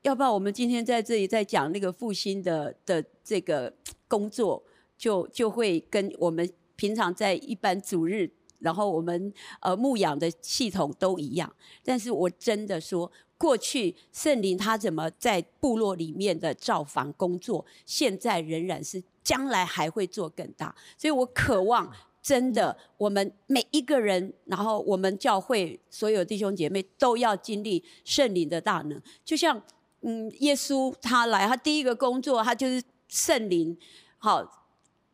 [0.01, 3.73] 要不然我们今天在这里在讲那个复兴的的这个
[4.07, 4.63] 工作，
[4.97, 11.51] 就就会跟我们平常在一般主日，然后我们呃牧养的系统都一样。
[11.83, 19.03] 但是我真的说，过去圣灵他怎么在部落里面的造访工作，现在仍然是。
[19.25, 21.91] 将来还会做更大，所以我渴望
[22.25, 28.99] 真的，我们每一个人，然后我们教会所有弟兄姐妹都要经历圣灵的大能。
[29.23, 29.61] 就像，
[30.01, 33.77] 嗯，耶稣他来，他第一个工作，他就是圣灵，
[34.17, 34.65] 好，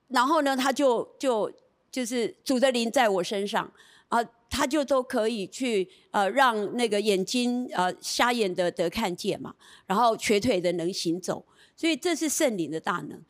[0.07, 1.51] 然后呢，他就就
[1.91, 3.69] 就是主的灵在我身上，
[4.07, 9.53] 啊，他就都可以去呃让那个眼睛呃瞎眼的得看见嘛，
[9.85, 11.43] 然后瘸腿的能行走，
[11.75, 13.21] 所以这是圣灵的大能。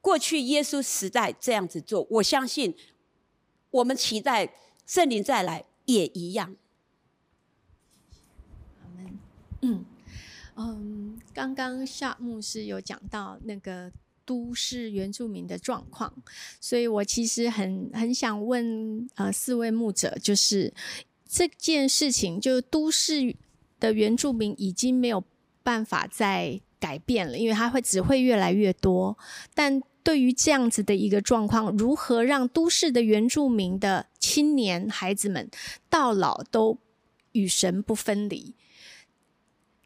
[0.00, 2.74] 过去耶稣时代这样子做，我相信
[3.70, 4.52] 我们期待
[4.86, 6.56] 圣灵再来也一样。
[9.62, 9.84] 嗯
[10.56, 13.92] 嗯，刚刚夏牧师有讲到那个
[14.24, 16.12] 都市原住民的状况，
[16.60, 20.72] 所以我其实很很想问呃四位牧者，就是
[21.28, 23.36] 这件事情，就都市
[23.78, 25.22] 的原住民已经没有
[25.62, 29.16] 办法再改变了，因为它会只会越来越多，
[29.54, 29.82] 但。
[30.02, 35.50] 对于这样子的一个状况，如何让都市的原住民的青年孩子们
[35.88, 36.78] 到老都
[37.32, 38.54] 与神不分离？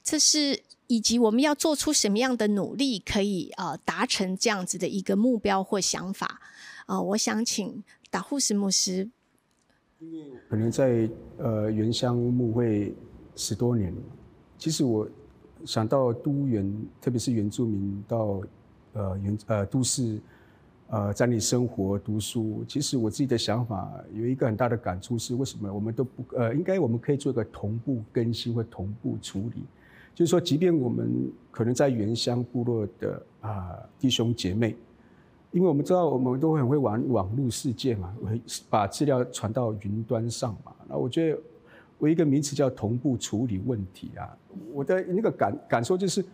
[0.03, 6.41] 这是以及我们要做出什么样的努力，可以呃达成这样子的一个目标或想法？
[6.87, 9.11] 啊，我想请达护士牧师。
[10.49, 12.95] 可能在呃原乡牧会
[13.35, 13.93] 十多年，
[14.59, 15.09] 其实我
[15.65, 18.41] 想到都原，特别是原住民到。
[18.95, 20.19] 呃，原呃都市，
[20.89, 29.65] 呃在你生活读书，其实我自己的想法有一个很大的感触是，为什么我们都不呃，应该我们可以做一个同步更新或同步处理，
[30.15, 34.77] 就是说，即便我们可能在原乡部落的啊弟兄姐妹，
[35.51, 41.39] 因为我们知道我们都很会玩网络世界嘛，会把资料传到云端上嘛，那我觉得
[41.99, 44.37] 我一个名词叫同步处理问题啊，
[44.73, 46.25] 我的那个感感受就是。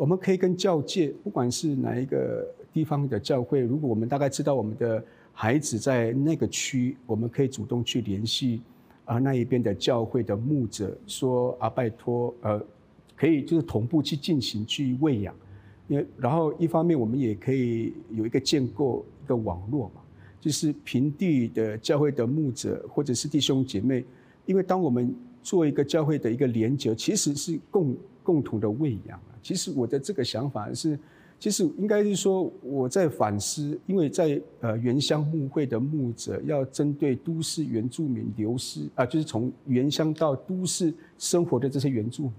[0.00, 8.62] 我们可以跟教界，不管是哪一个地方的教会，如果我们大概知道我们的孩子在那个区，我们可以主动去联系
[9.04, 12.58] 啊那一边的教会的牧者，说啊拜托，呃，
[13.14, 15.34] 可以就是同步去进行去喂养，
[15.86, 20.00] 因为然后一方面我们也可以有一个建构一个网络嘛，
[20.40, 24.02] 就是平地的教会的牧者或者是弟兄姐妹，
[24.46, 29.20] 因为当我们做一个教会的一个连接，其实是共共同的喂养。
[29.42, 30.98] 其实我的这个想法是，
[31.38, 42.32] 其实应该是说我在反思，因为在呃原乡牧会的牧者要针对都市原住民流失啊，就是从原乡到都市生活的这些原住民，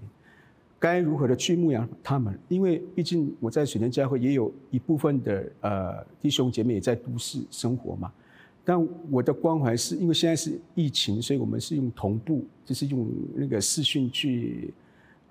[0.78, 2.38] 该如何的去牧养他们？
[2.48, 8.12] 因为毕竟我在水田教会也有一部分的呃弟兄姐妹也在都市生活嘛，
[8.64, 14.72] 但我的关怀是因为现在是疫情，所以我们是用同步，就是用那个视讯去。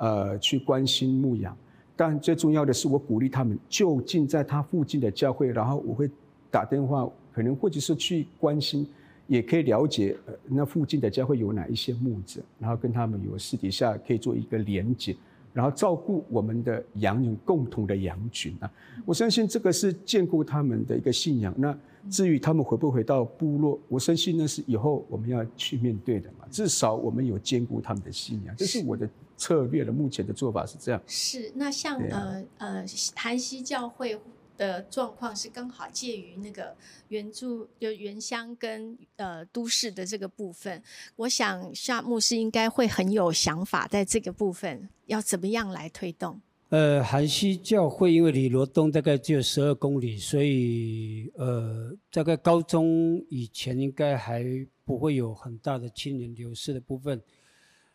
[0.02, 1.56] 呃，去关心牧养，
[1.96, 6.10] 但最重要的是，我鼓励他们就近在他附近的教会，然后我会
[6.50, 8.88] 打电话，可能或者是去关心，
[9.28, 15.16] 也可以了解呃那附近的教会有哪一些牧者，然后跟他们有私底下可以做一个连接，
[15.54, 18.72] 然后照顾我们的羊人共同的羊群啊。
[19.06, 21.54] 我相信这个是兼顾他们的一个信仰。
[21.58, 21.78] 那
[22.10, 26.46] 至于他们回不回到部落，我相信那是以后我们要去面对的嘛。
[26.50, 29.10] 至少我们有兼顾他们的信仰，这是我的。
[29.38, 31.02] 策略的目前的做法是这样。
[31.08, 32.86] 是，那像呃呃，
[33.16, 34.16] 韩西教会
[34.58, 36.76] 的状况是刚好介于那个
[37.08, 40.82] 原住就原乡跟呃都市的这个部分。
[41.16, 46.40] 我想夏牧师应该会很有想法，在这个部分要怎么样来推动。
[46.70, 54.46] 呃，韩西教会因为离罗东大概只有十二公里，所以呃，大概高中以前应该还
[54.86, 57.22] 不会有很大的青年流失的部分。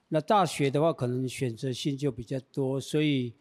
[0.08, 3.32] 那大学的话，可能选择性就比较多，所以，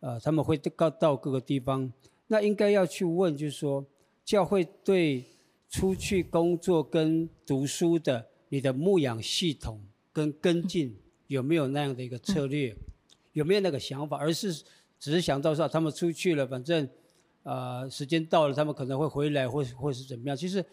[0.00, 1.90] 呃，他们会到到各个地方。
[2.32, 3.84] 那应该要去问，就是说，
[4.24, 5.22] 教会对
[5.68, 9.78] 出去工作跟读书的，你的牧养系统
[10.14, 12.74] 跟跟进有没有那样的一个策略，
[13.34, 14.16] 有没有那个想法？
[14.16, 14.50] 而是
[14.98, 16.88] 只是想到说，他们出去了，反正，
[17.42, 20.34] 呃，时间到了，他们可能会回来，或或是怎么样？
[20.34, 20.64] 其实。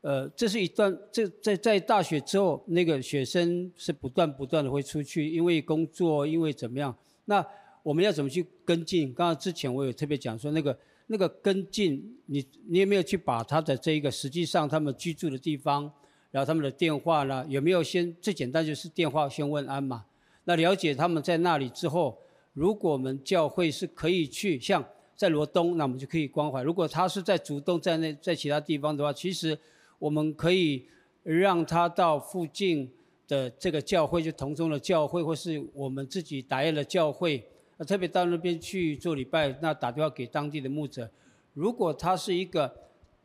[0.00, 6.96] 呃，这是一段，这在在大学之后，那个学生是不断不断的会出去，因为工作，因为怎么样？
[7.24, 7.44] 那
[7.82, 9.12] 我们要怎么去跟进？
[9.12, 10.78] 刚刚之前我有特别讲说，那个
[11.10, 15.90] 那个跟进，你你有没有去把他的这一个实际上他们居住的地方，
[16.30, 20.04] 然后他们的电话呢，有没有先最简单就是电话先问安嘛？
[20.44, 22.18] 那了解他们在那里之后，
[22.52, 24.84] 如果我们教会是可以去，像
[25.16, 29.58] 在罗东，那我们就可以关怀；如果他是在主动在那在其他地方的话，其实
[29.98, 30.84] 我们可以
[31.22, 32.90] 让他到附近
[33.26, 37.42] 的这个教会，就同中的教会，或是我们自己打印的教会。
[37.78, 41.08] 那特别到那边去做礼拜，那打电话给当地的牧者。
[41.54, 42.72] 如果他是一个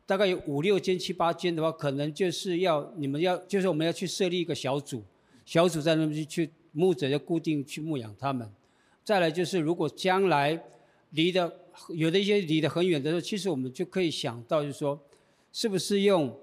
[0.06, 5.02] 大概有五六间、七八间的话，可能就是要你们要，就是我们要去设立一个小组，
[5.44, 8.48] 小组在那边去去牧者要固定去牧养他们。
[9.02, 10.62] 再来就是，如果将来
[11.10, 11.52] 离的
[11.88, 14.98] 有的一些离得很远的时候，其实我们就可以想到，就是说，
[15.52, 16.34] 是不是用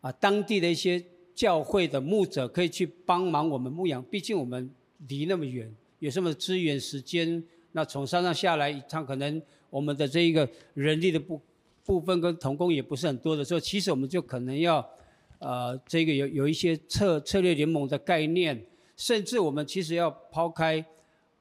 [0.00, 1.02] 啊当地的一些
[1.34, 4.02] 教会的牧者可以去帮忙我们牧养？
[4.04, 4.70] 毕竟我们
[5.08, 5.74] 离那么远。
[5.98, 7.42] 有什么资源、时间？
[7.72, 11.40] 那从山上下来一趟，可能我们的这一个人力的部
[11.84, 14.84] 部分跟童工也不是很多的时候，其实我们就可能要，
[15.38, 18.60] 呃，这个有有一些策策略联盟的概念，
[18.96, 20.84] 甚至我们其实要抛开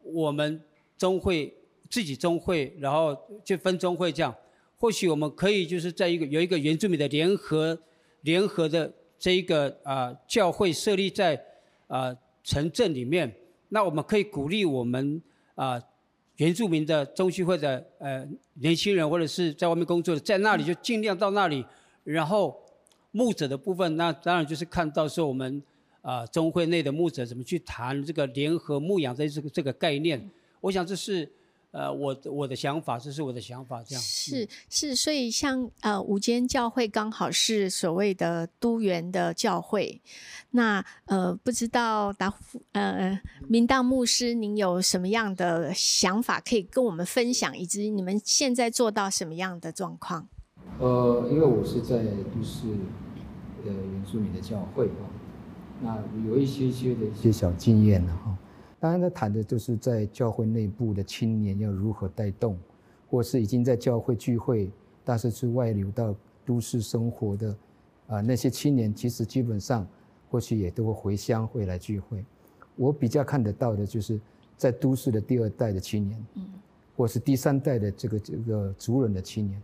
[0.03, 0.61] 我们
[0.97, 1.53] 中会
[1.89, 4.35] 自己中会，然后就分中会这样，
[4.77, 7.79] 或许我们可以就是在一个有一个原住民的联合
[8.21, 11.41] 联合的这一个啊教会设立在
[11.87, 13.33] 啊城镇里面。
[13.69, 15.21] 那我们可以鼓励我们
[15.56, 15.82] 啊
[16.38, 21.65] 原住民的中区会的呃年轻人或者是在外面工作的，在那里就尽量到那里，
[22.03, 22.58] 然后
[23.12, 25.62] 牧者的部分，那当然就是看到说我们
[26.01, 30.30] 啊中会内的牧者怎么去谈这个联合牧养的这个这个概念，
[30.62, 31.30] 我想这是。
[31.71, 40.01] 呃，我我的想法，这是我的想法，这样是是，所以像呃五间教会刚好是所谓的都园的教会，
[40.51, 42.34] 那呃不知道达
[42.71, 50.27] 呃明道牧师，您有什么样的想法可以跟我们分享，以及你们现在做到什么样的状况？
[50.80, 52.69] 呃，因为我是在都市
[53.65, 55.06] 呃原住民的教会啊，
[55.82, 58.36] 那有一些些的一些小经验呢哈。
[58.79, 62.55] 当然，他谈的就是在教会内部的青年要如何带动，
[63.09, 64.69] 或是已经在教会聚会，
[65.03, 66.13] 但是去外流到
[66.45, 67.57] 都市生活的，
[68.07, 69.87] 啊，那些青年，其实基本上
[70.29, 72.23] 或许也都会回乡会来聚会。
[72.75, 74.19] 我比较看得到的就是
[74.55, 76.23] 在都市的第二代的青年，
[76.95, 79.59] 或是第三代的这个这个族人的青年，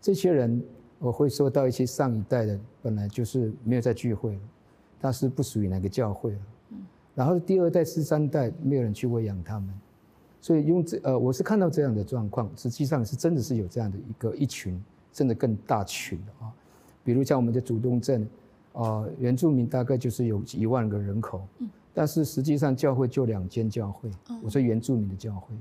[0.00, 0.64] 这些人
[0.98, 4.40] 我会说到一些上一代的本来就是没有在聚会了，
[4.98, 6.38] 但是不属于哪个教会了。
[7.16, 9.70] 然后第二代、第三代没有人去喂养他们，
[10.38, 14.78] 所以用这呃，我是看到这样的状况，实际上是真的是有这样的一个一群，
[15.14, 16.52] 甚至更大群的啊。
[17.02, 18.28] 比如像我们的主动镇，
[18.74, 21.40] 啊，原住民大概就是有一万个人口，
[21.94, 24.10] 但是实际上教会就两间教会，
[24.42, 25.54] 我说原住民的教会，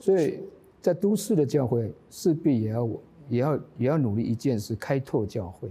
[0.00, 0.40] 所以
[0.80, 2.88] 在都市的教会势必也要
[3.28, 5.70] 也要也要努力一件事，开拓教会，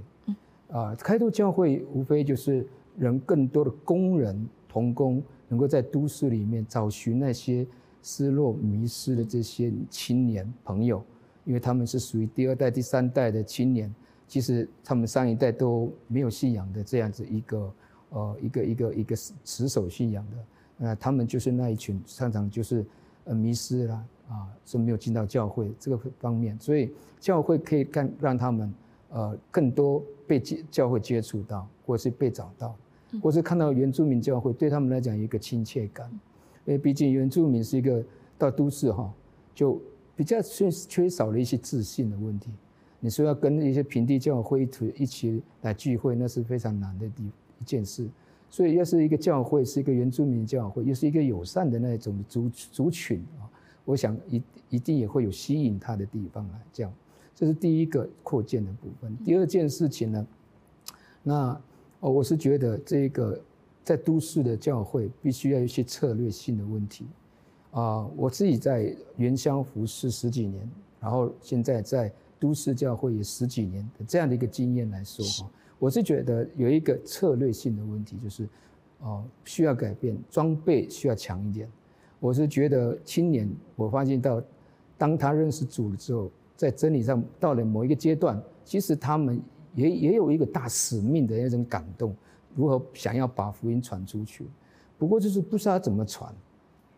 [0.72, 2.66] 啊，开拓教会无非就是
[2.98, 4.48] 人更多的工人。
[4.72, 7.68] 童工能够在都市里面找寻那些
[8.02, 11.04] 失落、迷失的这些青年朋友，
[11.44, 13.94] 因为他们是属于第二代、第三代的青年，
[14.30, 17.74] 其实他们上一代都没有信仰的这样子一个
[18.12, 20.38] 呃一个一个一个持守信仰的，
[20.78, 22.86] 那他们就是那一群常常就是
[23.26, 28.74] 呃迷失了啊，是没有进到教会这个方面，所以教会可以干让他们
[29.10, 32.74] 呃更多被接教会接触到，或是被找到。
[33.20, 36.10] 或是看到原住民教会，对他们来讲有一个亲切感，
[36.66, 38.04] 因为毕竟原住民是一个
[38.38, 39.12] 到都市哈，
[39.54, 39.82] 就
[40.16, 42.50] 比较缺缺少了一些自信的问题。
[43.00, 47.24] 你说要跟一些平地教会一起来聚会，那是非常难的地
[47.60, 48.08] 一件事。
[48.50, 53.50] 所以，要是一个教会是一个原住民教会，又是一个友善的那种族族群啊，
[53.84, 56.62] 我想一一定也会有吸引他的地方来。
[56.72, 56.94] 这样，
[57.36, 59.18] 这是第一个扩建的部分。
[59.26, 60.28] 第二件事情呢，
[61.24, 61.62] 那。
[62.02, 63.40] 哦，我是觉得这个
[63.84, 67.06] 在都市的教会必须要有一些策略性的问题，
[67.72, 70.70] 啊，我自己在原乡服侍十几年，
[71.00, 78.50] 然后现在在都市教会也十几年的这样的一个经验来说哈，我是觉得有一个策略性的问题，就是
[79.00, 81.70] 哦需要改变装备需要强一点。
[82.20, 84.42] 我是觉得青年，我发现到
[84.98, 89.40] 当他认识主了之后，在真理上到了某一个阶段，其实他们。
[89.74, 92.16] 也也有一个大使命的那种感动，
[92.56, 94.46] 如何想要把福音传出去？
[94.98, 96.34] 不过就是不知道怎么传，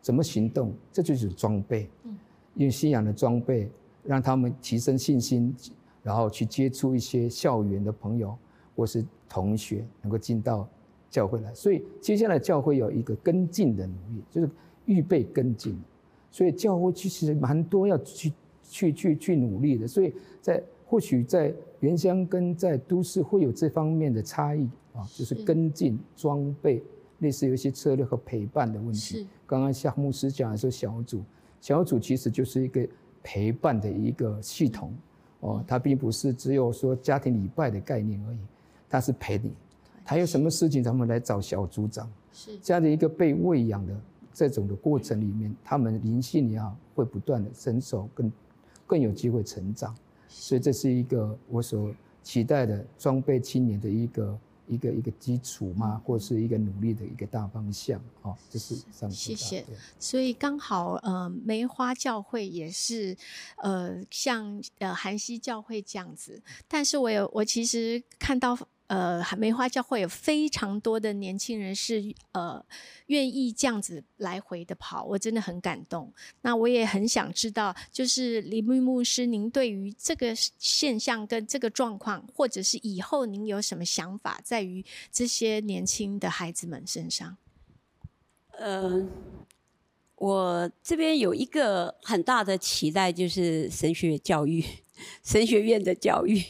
[0.01, 1.89] 怎么行动，这就是装备。
[2.03, 2.17] 嗯，
[2.55, 3.69] 用信仰的装备
[4.03, 5.55] 让他们提升信心，
[6.01, 8.38] 然后去接触一些校园的朋友
[8.76, 10.67] 或是同学，能够进到
[11.09, 11.53] 教会来。
[11.53, 14.49] 所以接下来教会有一个跟进的努力，就是
[14.86, 15.80] 预备跟进。
[16.30, 19.88] 所以教会其实蛮多要去去去去努力的。
[19.88, 21.53] 所以在或许在
[21.84, 26.81] 原乡跟在都市会有这方面的差异啊，就是跟进装备，
[27.19, 29.27] 类似有一些策略和陪伴的问题。
[29.45, 31.21] 刚刚夏牧师讲的说小组，
[31.59, 32.88] 小组其实就是一个
[33.21, 34.93] 陪伴的一个系统
[35.41, 38.39] 哦，它并不是只有说家庭礼拜的概念而已，
[38.89, 39.51] 它是陪你。
[40.05, 42.09] 他有什么事情，他们来找小组长。
[42.31, 43.93] 是这样的一个被喂养的
[44.34, 48.31] 这种的过程里面，他们灵性也好，会不断的成熟，更
[48.88, 49.93] 更有机会成长。
[50.36, 58.01] 所以这是一个我所期待的装备青年的一个一个一个基础嘛，或是一个努力的一个大方向。
[58.23, 59.63] 哦，这是上谢谢。
[59.99, 63.15] 所以刚好呃，梅花教会也是
[63.57, 68.57] 呃像呃韩熙教会这样子，但是我有我其实看到。
[68.93, 72.63] 呃，梅花教会有非常多的年轻人是呃
[73.07, 76.13] 愿意这样子来回的跑，我真的很感动。
[76.41, 87.35] 那我也很想知道，就是李牧牧师，您对于这个现象跟这个状况，或者是以后您有什么想法，在于这些年轻的孩子们身上？
[88.59, 89.07] 呃，
[90.17, 94.63] 我这边有一个很大的期待，就是神学教育、
[95.25, 96.43] 神学院的教育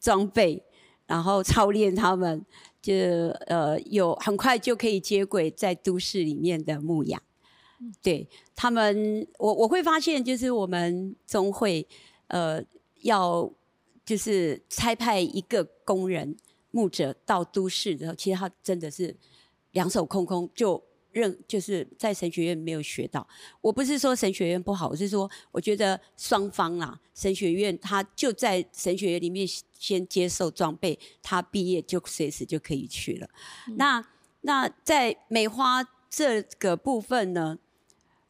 [0.00, 0.64] 装备。
[1.10, 2.46] 然后操练他们，
[2.80, 2.94] 就
[3.48, 7.20] 呃有很快就可以接轨在都市里面的牧养。
[8.00, 11.84] 对他们，我我会发现，就是我们总会
[12.28, 12.62] 呃
[13.00, 13.50] 要
[14.04, 16.36] 就是差派一个工人
[16.70, 19.16] 牧者到都市的时候，其实他真的是
[19.72, 20.80] 两手空空就。
[21.12, 23.26] 任就是在神学院没有学到，
[23.60, 33.28] 我不是说神学院不好，我是说我觉得双方啦，神学院他就在神学院里面先接受装备，他毕业就随时就可以去了。
[33.76, 34.04] 那
[34.42, 37.58] 那在梅花这个部分呢，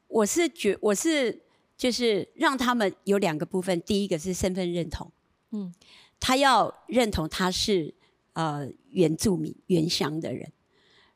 [0.08, 1.42] 我是觉我是
[1.76, 5.10] 就是让他们有两个部分，第一个是身份认同，
[5.50, 5.74] 嗯，
[6.18, 7.94] 他要认同他是
[8.32, 10.50] 呃原住民原乡的人，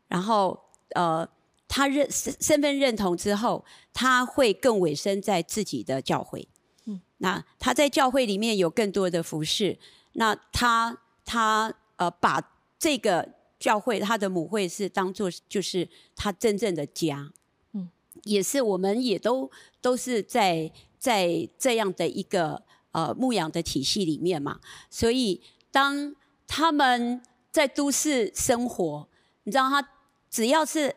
[0.08, 0.60] 然后
[0.94, 1.28] 呃。
[1.76, 6.46] 他认身身份认同之后，他会更委身在自己的教会。
[6.84, 9.76] 嗯，那他在教会里面有更多的服饰。
[10.12, 12.40] 那他他呃把
[12.78, 17.32] 这个教会他的母会是当做就是他真正的家。
[17.72, 17.90] 嗯，
[18.22, 19.50] 也是我们也都
[19.80, 22.62] 都是在在这样的一个
[22.92, 24.60] 呃牧养的体系里面嘛。
[24.88, 26.14] 所以当
[26.46, 27.20] 他们
[27.50, 29.08] 在都市生活，
[29.42, 29.88] 你知道他
[30.30, 30.94] 只要是。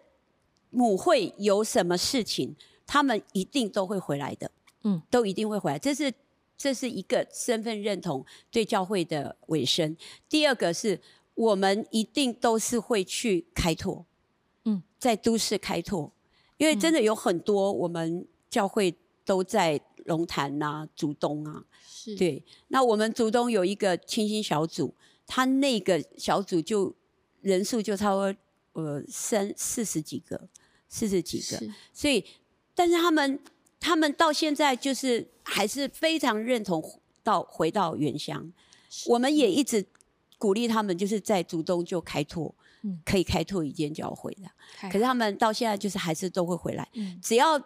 [0.78, 2.56] 母会有什么事情，
[2.86, 4.52] 他们一定都会回来的，
[4.84, 5.80] 嗯，都一定会回来。
[5.80, 6.14] 这是
[6.56, 9.98] 这是一个身份认同对教会的尾声。
[10.30, 11.02] 第二个是
[11.34, 14.06] 我们一定都是会去开拓，
[14.66, 16.12] 嗯，在都市开拓，
[16.58, 22.44] 因为真的有很多我们教会都在龙潭啊、竹东啊，是对。
[22.68, 24.94] 那我们竹东有一个清新小组，
[25.26, 26.94] 他那个小组就
[27.42, 28.36] 人数就差不多。
[28.74, 30.40] 呃，三四十几个，
[30.90, 31.58] 四十几个，
[31.94, 32.24] 所以，
[32.74, 33.40] 但是他们，
[33.80, 36.82] 他们到现在就是还是非常认同
[37.24, 38.52] 到回到原乡。
[39.06, 39.86] 我们也一直
[40.38, 42.54] 鼓励他们，就是在主动就开拓，
[43.06, 44.90] 可以开拓一间教会的。
[44.90, 46.88] 可是他们到现在就是还是都会回来，
[47.22, 47.62] 只要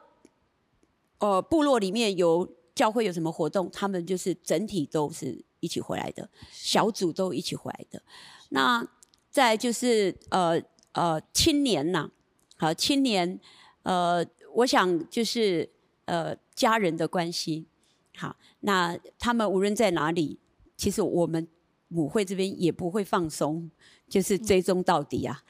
[1.19, 8.01] 呃部落里面有教会有什么活动，他们就是整体都是一起回来的，小组都一起回来的。
[8.49, 8.85] 那
[9.29, 10.61] 再就是呃。
[10.93, 12.11] 呃，青年呐，
[12.61, 13.39] 好，青年，
[13.81, 15.67] 呃，我想就是
[16.05, 17.65] 呃，家人的关系，
[18.15, 20.37] 好，那他们无论在哪里，
[20.77, 21.47] 其实我们
[21.87, 23.71] 母会这边也不会放松，
[24.07, 25.41] 就是追踪到底啊，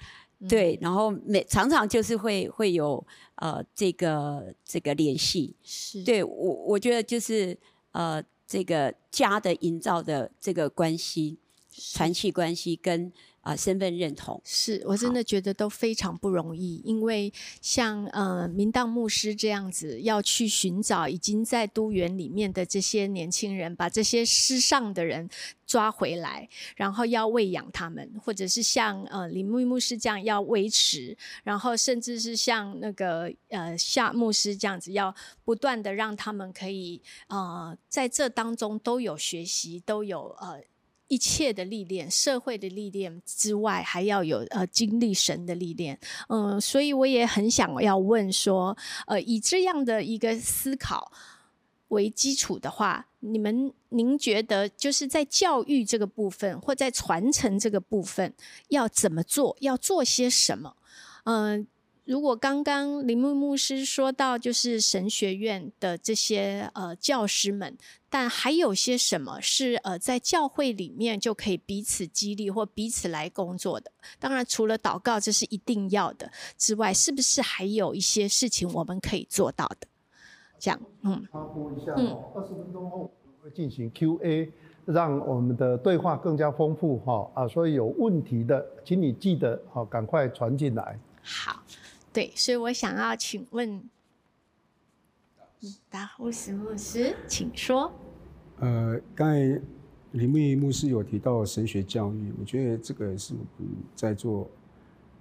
[0.47, 3.05] 对，然后每常常就是会会有
[3.35, 6.01] 呃这个这个联系，是。
[6.05, 7.57] 对我我觉得就是
[7.91, 11.37] 呃这个家的营造的这个关系，
[11.69, 13.11] 传奇关系跟。
[13.41, 25.27] 啊，身份认同是我真的觉得都非常不容易，因为像呃明道牧师这样子要去寻找已经在都园里面的这些年轻人，把这些失上的人
[25.65, 35.13] 抓回来，然后要喂养他们，或者是像呃林牧牧师这样要维持，然后甚至是像那个呃夏牧师这样子，要
[35.43, 40.61] 不断的让他们可以呃在这当中都有学习，都有呃。
[41.11, 45.99] 一切的历练，社会的历练之外，还要有呃经历神的历练。
[46.29, 51.11] 嗯，所以我也很想要问说，呃，以这样的一个思考
[51.89, 58.33] 为基础的话，你们您觉得就是在教育这个部分，或在传承这个部分，
[58.69, 59.57] 要怎么做？
[59.59, 60.77] 要做些什么？
[61.25, 61.67] 嗯。
[62.11, 67.77] 如果刚刚林木牧师说到，就是神学院的这些呃教师们，
[68.09, 73.89] 但还有些什么是呃在教会里面就可以彼此激励或彼此来工作的？
[74.19, 79.87] 当然，除了祷告这是一定要的之外，是不是还有一些事情我们可以做到的？
[80.59, 83.09] 这样，嗯，插播一下，二十分钟后
[83.41, 84.51] 会进行 Q&A，
[84.83, 90.99] 让我们的对话更加丰富哈啊，所以有问题的，请你记得好赶快传进来。
[91.23, 91.63] 好。
[92.13, 93.81] 对，所以我想要请问，
[95.89, 97.91] 达呼斯牧师，请说。
[98.59, 99.61] 呃，刚才
[100.11, 104.49] 林木牧师有提到神学教育，我觉得这个是我们在做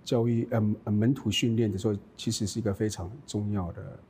[0.03, 4.01] 教育呃门徒训练的时候，其实是一个非常重要的。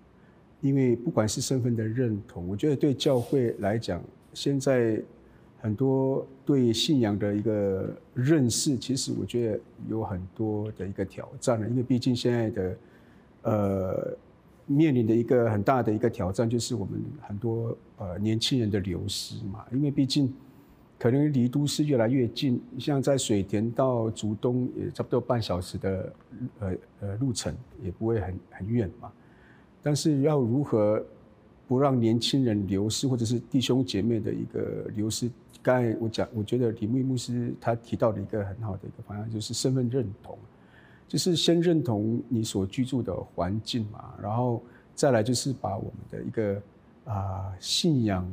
[0.61, 4.03] 因为不管是身份的认同，我觉得对教会来讲，
[4.35, 5.03] 现在
[5.63, 11.69] 很多对信仰的一个认识，其实我觉得有很多的一个挑战了。
[11.69, 12.77] 因为毕竟现在的
[13.43, 14.17] 呃
[14.67, 19.67] 面临的一个很大的一个挑战，就是我们很多呃年轻人的流失嘛。
[19.71, 20.33] 因为毕竟
[20.99, 26.13] 可能离都市越来越近，像在水田到竹东也差不多半小时的
[26.61, 29.13] 呃呃路程，也不会很很远嘛。
[29.83, 31.05] 但是要如何
[31.69, 35.31] 不让年轻人流失，或者是弟兄姐妹的一个流失？
[35.63, 40.39] 刚才我讲，我觉得李牧牧师他提到的一个很好的一个方向，就是身份认同，
[41.07, 44.63] 就是先认同你所居住的环境嘛，然后
[44.95, 46.63] 再来就是把我们的一个
[47.05, 48.27] 啊信仰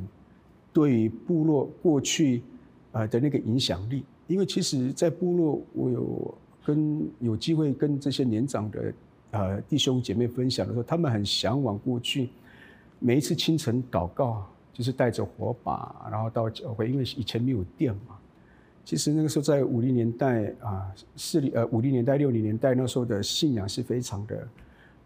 [0.72, 2.42] 对于部落过去
[2.92, 8.92] 啊的那个影响力，因为其实，在部落我有跟有机会跟这些年长的。
[9.30, 12.30] 呃，弟兄姐妹分享的时候，他们很向往过去
[12.98, 18.16] 每一次清晨祷告，就是带着火把，然后到教会，因为以前没有电嘛。
[18.84, 24.48] 其实那个时候在五零年代啊，四零呃五零年代六零年代那时候的信仰是非常的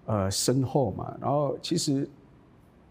[0.05, 1.17] 呃深厚嘛。
[1.19, 2.07] 然后其实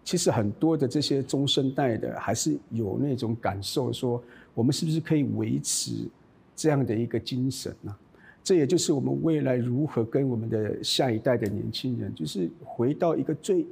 [0.03, 4.19] 其实很多的这些中生代的还是有那种感受，说
[4.55, 6.09] 我们是不是可以维持
[6.55, 7.95] 这样的一个精神呢？
[8.43, 13.67] 这也就是我们未来如何跟我们的下一代的年轻人，就是回到一个最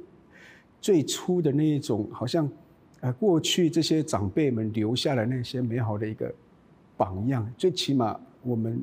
[0.80, 2.48] 最初的那一种，好像
[3.00, 6.32] 呃过去这些长辈们留下来那些美好的一个
[6.96, 7.50] 榜样。
[7.56, 8.82] 最起码我们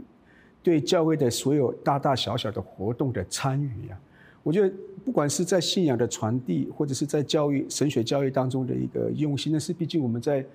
[0.64, 4.00] 对教会的所有大大小小的活动的参与啊，
[4.44, 4.74] 我觉得
[5.06, 10.46] 不管是在信仰的传递，或者是在教育神学教育当中的一个用心，那是毕竟我们在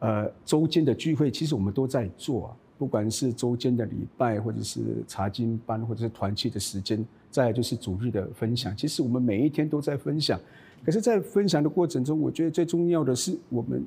[0.00, 2.56] 呃周间的聚会，其实我们都在做啊。
[2.78, 8.76] 不管是周间的礼拜，或者是查经班，或者是团契的时间，再就是主日的分享。
[8.76, 10.40] 其实我们每一天都在分享，
[10.84, 13.84] 可是，在分享的过程中，我觉得最重要的是我们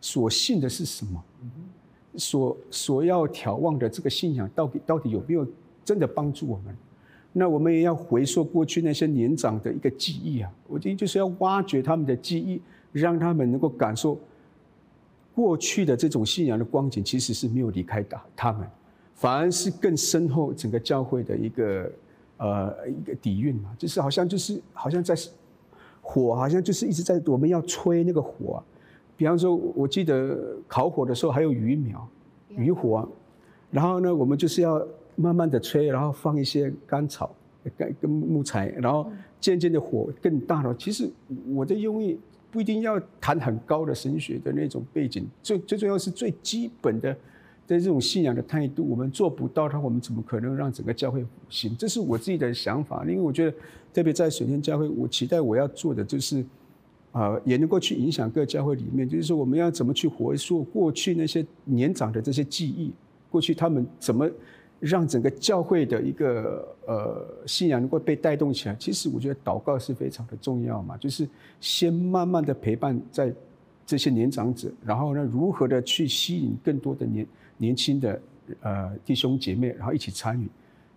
[0.00, 1.24] 所信的是什么，
[2.16, 5.46] 所所要眺望的这个信仰，到底到底有没有
[5.84, 6.76] 真的帮助我们？
[7.32, 12.62] 那我们也要回溯过去那些年长的一个记忆啊，我觉得就是要挖掘他们的记忆，
[12.92, 14.18] 让他们能够感受。
[15.34, 18.64] 过去的这种信仰的光景，其实是没有离开的，他们
[19.16, 21.90] 反而是更深厚整个教会的一个
[22.36, 25.12] 呃一个底蕴嘛，就是好像就是好像在
[26.04, 28.62] 火，好像就是一直在我们要吹那个火，
[29.16, 32.06] 比方说，我记得烤火的时候还有鱼苗、
[32.50, 33.08] 鱼火，
[33.70, 34.86] 然后呢，我们就是要
[35.16, 37.34] 慢慢的吹，然后放一些干草、
[37.76, 40.74] 干跟木材，然后渐渐的火更大了。
[40.76, 41.10] 其实
[41.54, 42.20] 我的用意。
[42.54, 47.12] 不一定要谈很高的神学的那种背景，最最重要是最基本的
[47.66, 51.76] 在这种信仰的态度，我们做不到，他我们怎么可能让整个教会复兴？
[51.76, 53.56] 这是我自己的想法，因为我觉得，
[53.94, 56.44] 特别在水天教会，我期待我要做的就是，
[57.12, 62.92] 啊，也能够去影响各教会里面，就是说我们要怎么去回溯过去那些年长的这些记忆，
[63.30, 64.28] 过去他们怎么。
[64.80, 71.26] 让整个教会的一个呃信仰能够被带动起来，其实我觉得祷告是非常的重要嘛，就是
[71.58, 73.32] 先慢慢的陪伴在
[73.86, 77.26] 这些年长者，然后呢，如何的去吸引更多的年
[77.56, 78.20] 年轻的
[78.60, 80.46] 呃弟兄姐妹，然后一起参与。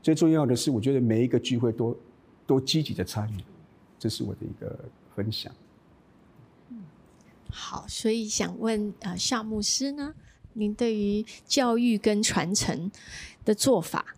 [0.02, 1.96] 最重要的是，我觉得每一个聚会都
[2.48, 3.44] 都积极的参与，
[4.00, 5.54] 这是我的一个分享。
[7.52, 10.16] 好，所以想问呃夏牧师呢，
[10.54, 12.90] 您对于教育跟传承？
[13.46, 14.14] 的做法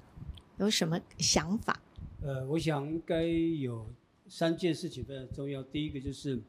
[0.57, 1.79] 有什么想法？
[2.23, 3.85] 呃，我想应该有
[4.27, 5.61] 三件事情非常重要。
[5.61, 6.41] 第一个就是，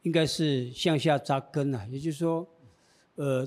[0.00, 2.48] 应该是向下扎根啊，也就是说，
[3.16, 3.46] 呃，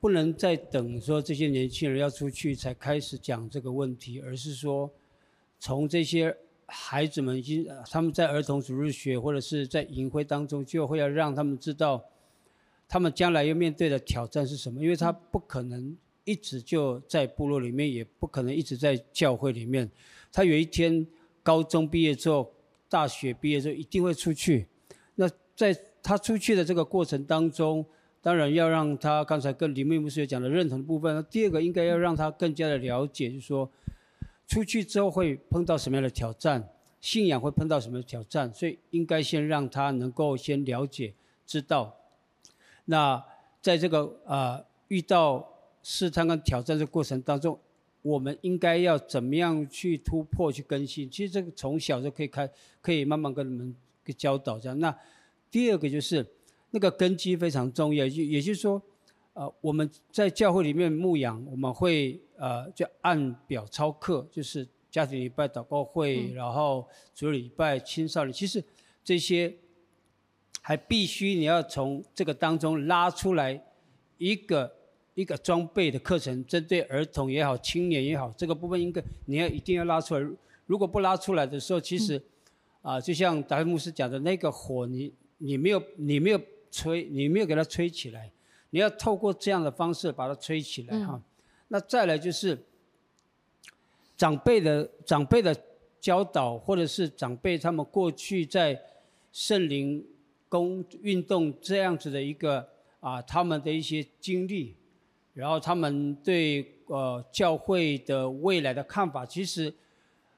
[0.00, 4.92] 不能再等说这些年轻人要出去才开始讲这个问题，而是说，
[5.66, 6.32] 从这些
[6.66, 12.04] 孩子们已经他们在儿童主日学或者是在营会当中，就会要让他们知道，
[12.86, 15.96] 他们将来要面对的挑战是什么，因为他不可能。
[16.22, 19.88] 一直就在部落里面，也不可能一直在教会里面。
[20.32, 21.06] 他有一天
[21.40, 22.52] 高中毕业之后，
[22.88, 24.66] 大学毕业之后一定会出去。
[25.14, 27.86] 那在他出去的这个过程当中，
[28.20, 31.24] 当然要让他刚才跟李妹牧师讲的认同的部分。
[31.30, 33.70] 第二个应该要让他更加的了解，就是说
[34.46, 36.68] 出去之后会碰到什么样的挑战，
[37.00, 41.12] 信仰会碰到什么挑战，所以应该先让他能够先了解、
[41.46, 41.94] 知道。
[42.86, 43.22] 那
[43.60, 45.46] 在这个啊遇到
[45.82, 47.58] 试探跟挑战的过程当中，
[48.02, 51.10] 我们应该要怎么样去突破、去更新？
[51.10, 52.48] 其实这个从小就可以开，
[52.80, 53.74] 可以慢慢跟你们
[54.16, 54.78] 教导这样。
[54.78, 54.96] 那
[55.50, 56.24] 第二个就是
[56.70, 58.80] 那个根基非常重要，就也就是说，
[59.36, 68.64] 呃，我们在教会里面牧养，我们会呃就按表操课，就是家庭礼拜、祷告会，然后主日礼拜、青少年，其实
[69.04, 69.54] 这些
[70.62, 73.62] 还必须你要从这个当中拉出来
[74.18, 74.72] 一个。
[75.16, 80.20] 一个装备的课程，针对儿童也好，青年也好，这个部分应该你要一定要拉出来。
[80.66, 82.22] 如果不拉出来的时候，其实，
[82.82, 88.30] 啊，就像达维牧师讲的那个火，你你没有你没有吹，你没有给它吹起来，
[88.76, 91.18] 你要透过这样的方式把它吹起来哈。
[91.68, 92.62] 那再来就是
[94.18, 95.56] 长辈的长辈的
[95.98, 98.78] 教导，或者是长辈他们过去在
[99.32, 100.06] 圣灵
[100.46, 102.68] 工运动这样子的一个
[103.00, 104.76] 啊，他们的一些经历。
[105.32, 109.72] 然后他们对呃教会的未来的看法，其实，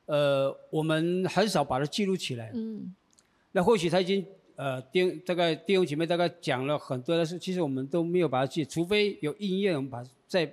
[0.07, 2.53] 呃，我们很少把它记录起来。
[2.55, 2.95] 嗯。
[3.51, 4.25] 那或许他已经
[4.59, 10.53] 呃弟大概弟兄姐妹大概讲了很多的事，其实我们都没有把它记，除非有应验，我们把再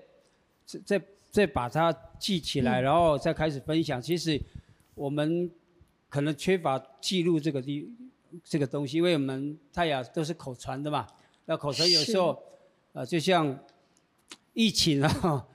[0.64, 1.02] 再
[1.32, 4.00] 再把它记起来，然后再开始分享。
[4.02, 4.40] 其实
[4.94, 5.50] 我们
[6.08, 7.92] 可能缺乏记录这个地
[8.44, 11.08] 这个东西，因为我们太雅都是口传的嘛。
[11.46, 12.42] 那口传有时候
[12.94, 13.60] 呃就像。
[14.58, 15.46] 疫情啊，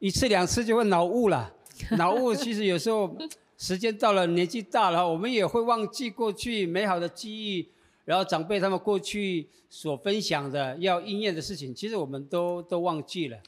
[0.00, 1.54] 一次两次就会脑雾了。
[1.92, 3.16] 脑雾其实有时候
[3.56, 7.68] 时间到了，年纪大了，我们也会忘记过去美好的记忆，
[8.04, 13.38] 然后长辈他们过去所分享的要应验的事情，其实我们都都忘记了。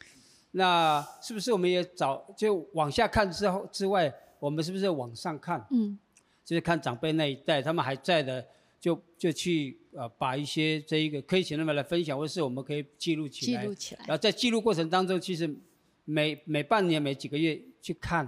[0.53, 5.67] 那是不是我们也找就往下看之后之外，我们是不是往上看？
[5.71, 5.99] 嗯，
[6.45, 8.47] 就是看长辈那一代，他们还在的，
[8.81, 9.79] 就就去。
[9.97, 13.63] 呃，把一些这一个可以请他们来分享，或是我们可以记录起来。
[13.63, 14.05] 记录起来。
[14.07, 15.51] 然后在记录过程当中，其实
[16.05, 18.27] 每每半年、每几个月去看，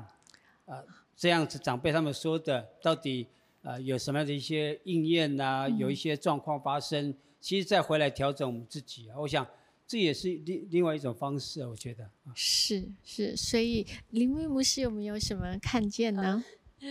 [0.65, 0.83] 啊，
[1.15, 3.27] 这样子长辈他们说的，到底
[3.63, 5.69] 呃有什么样的一些应验呐？
[5.69, 9.19] 有一些状况发生，其实再回来调整我们自己啊。
[9.21, 9.47] 我想
[9.87, 12.11] 这也是另另外一种方式，我觉得。
[12.35, 16.45] 是是，所以林威牧师有没有什么看见呢？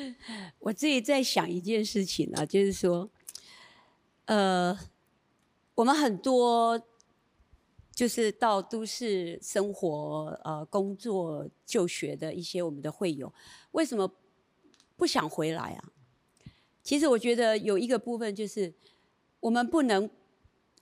[0.59, 3.09] 我自己在想一件事情啊，就是说。
[4.25, 4.77] 呃，
[5.73, 6.77] 我们很多
[7.95, 13.33] 就是到都市生活、呃工作、就学的一些我们的会友，
[13.71, 14.13] 为什么
[14.97, 15.91] 不想回来啊？
[16.87, 18.73] 其实我觉得有一个部分就是，
[19.41, 20.09] 我们不能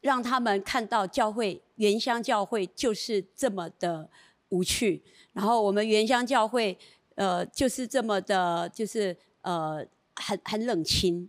[0.02, 4.08] 让他们看到教会原乡教会就是这么的
[4.50, 5.02] 无趣，
[5.34, 6.78] 然后我们原乡教会
[7.16, 9.84] 呃就是这么的，就是呃
[10.14, 11.28] 很很冷清，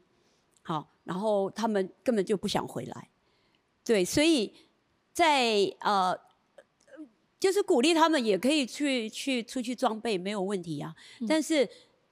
[0.61, 0.87] 好。
[1.05, 3.09] 然后他们根本就不想回来，
[3.83, 4.53] 对，所以
[5.15, 6.15] 在呃，
[7.41, 10.95] 就是鼓励他们也可以去去出去装备没有问题啊。
[11.27, 11.67] 但是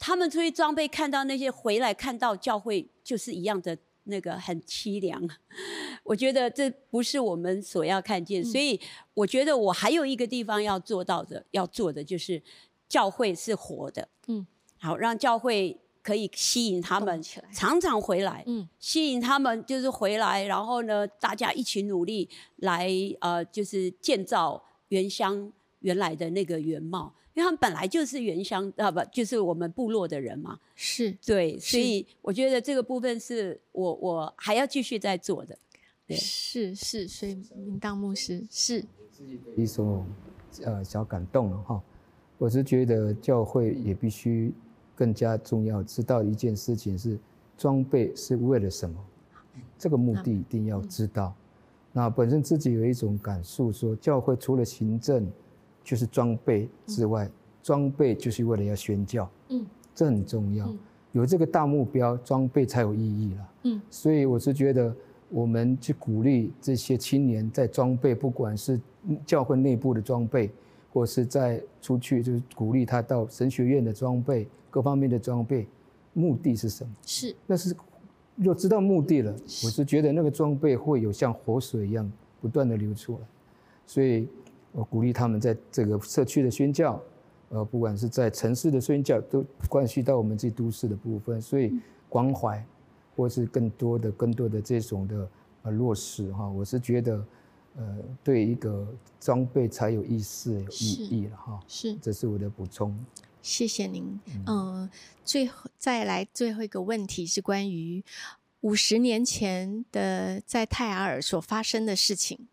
[0.06, 5.26] 他们出去装备，看到那些回来看到教会就是一样的那个很凄凉，
[6.04, 8.44] 我觉得这不是我们所要看见。
[8.44, 8.78] 所以
[9.14, 12.42] 我觉得我还有一个地方要做到的，要做的就是
[12.86, 14.46] 教会是活的，嗯，
[14.78, 15.80] 好让教会。
[16.04, 22.90] 可以吸引他们常常回来，嗯，吸引他们就是回来，然后呢，大家一起努力来
[23.20, 35.58] 呃，就是建造原乡原来的那个原貌，因为他们本来就是原乡啊，不就是我们部落的人嘛，是对，所以我觉得这个部分是我我还要继续在做的，
[36.06, 38.84] 对，是是，所以明当牧师是
[39.56, 40.06] 一种
[40.62, 41.82] 呃小感动了哈，
[42.38, 44.52] 我是觉得教会也必须。
[44.96, 47.18] 更加重要，知道一件事情是
[47.58, 48.96] 装备是为了什么，
[49.76, 51.34] 这个目的一定要知道。
[51.92, 55.28] 那本身自己有一种感受，说教会除了行政
[55.84, 57.30] 就是装备之外，
[57.62, 59.30] 装备就是为了要宣教。
[59.50, 59.64] 嗯，
[59.94, 60.68] 这很重要。
[61.12, 63.48] 有这个大目标，装备才有意义了。
[63.64, 64.92] 嗯，所以我是觉得，
[65.28, 68.80] 我们去鼓励这些青年在装备，不管是
[69.24, 70.50] 教会内部的装备，
[70.92, 74.48] 或是在出去，就是鼓励他到神学院的装备。
[74.70, 75.68] 各方面的装备，
[76.14, 76.90] 目的是什么？
[77.06, 77.72] 是，那是，
[78.34, 82.10] 若知道目的了，我是觉得那个装备会有像活水一样
[82.40, 83.20] 不断的流出来，
[83.86, 84.26] 所以
[84.74, 87.00] 我鼓励他们在这个社区的宣教，
[87.50, 91.72] 呃，不管是在城市的宣教，都关系到我们这都市的部分，所以
[92.08, 92.62] 关怀，
[93.14, 95.28] 或是更多的、更多的这种的
[95.62, 97.24] 呃落实哈，我是觉得，
[97.76, 98.84] 呃，对一个
[99.20, 101.60] 装备才有意思、有意义了哈。
[101.68, 102.98] 是，这是我的补充。
[103.40, 104.18] 谢谢您。
[104.46, 104.90] 嗯，
[105.24, 108.02] 最后再来最后一个问题是关于
[108.62, 112.48] 五十年前的在泰雅尔所发生的事情。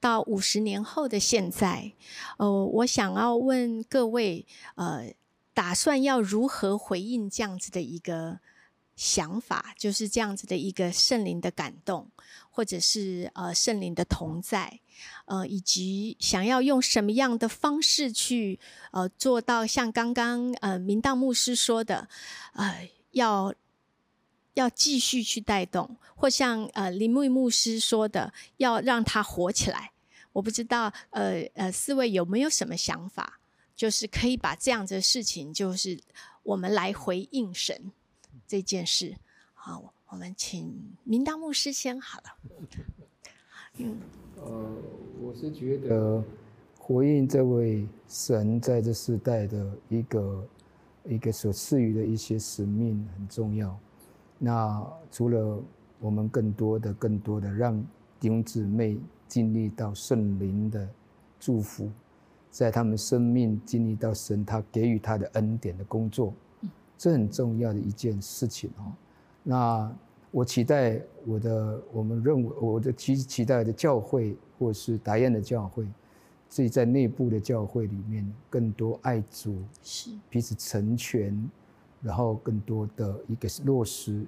[0.00, 1.92] 到五十年后的现在，
[2.36, 4.46] 呃，我想要问各位，
[4.76, 5.12] 呃，
[5.52, 8.38] 打算要如何回应这样子的一个
[8.94, 12.10] 想法，就是这样子的一个圣灵的感动，
[12.50, 14.80] 或者是呃圣灵的同在，
[15.26, 18.58] 呃，以及想要用什么样的方式去
[18.92, 22.08] 呃做到像刚刚呃明道牧师说的，
[22.52, 23.54] 呃，要
[24.58, 25.96] 要继续去带动。
[26.14, 29.92] 或像呃林木牧师说的，要让它活起来。
[30.32, 33.40] 我不知道呃呃四位有没有什么想法，
[33.76, 36.00] 就是可以把这样子的事情，就是
[36.42, 37.92] 我们来回应神
[38.46, 39.16] 这件事。
[39.54, 42.24] 好，我们请明道牧师先好了。
[43.76, 43.96] 嗯，
[44.36, 44.72] 呃，
[45.20, 46.22] 我是觉得
[46.78, 50.48] 回应这位神在这世代的一个
[51.04, 53.78] 一个所赐予的一些使命很重要。
[54.38, 55.60] 那除了
[56.00, 57.76] 我们更多的、更多的让
[58.20, 60.88] 弟兄姊妹经历到圣灵的
[61.40, 61.90] 祝福，
[62.50, 66.32] 在他们生命经历到神他给予他的恩典的工作，
[66.96, 68.92] 这很重要的一件事情哦。
[69.42, 69.92] 那
[70.30, 75.86] 我期待我的，我们认为我的期期待的教会，或是达彦的教会，
[76.48, 81.50] 自己在内部的教会里面，更多爱主，是彼此成全，
[82.02, 84.24] 然后更多的一个落实。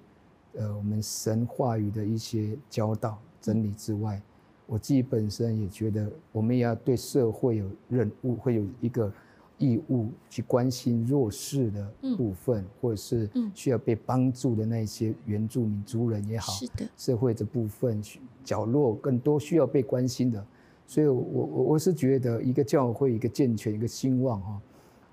[0.55, 4.21] 呃，我们神话语的一些教导真理之外，
[4.67, 9.13] 我自己本身也觉得，我们也要对社会有任务，会有一个
[9.59, 18.03] 义务去关心弱势的部分，或者是需要被帮助的那些原住民族人也好，是的，社会这部分
[18.43, 20.45] 角落更多需要被关心的，
[20.85, 24.61] 所以我我我是觉得一个教会一个健全一个兴旺哈。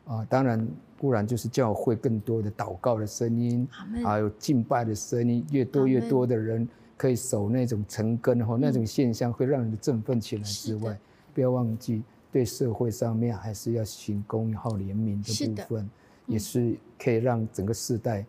[0.06, 0.68] 啊，当然，
[1.00, 3.68] 固然就是教会更多的祷告的声音，
[4.04, 6.68] 还有敬拜的声音，越多越多的人
[6.98, 10.98] 可以守那种成根哈，那种现象会让人振奋起来之外，
[11.36, 15.90] 不要忘记对社会上面还是要行公义、好怜悯的部分，
[16.26, 18.26] 也是可以让整个世代，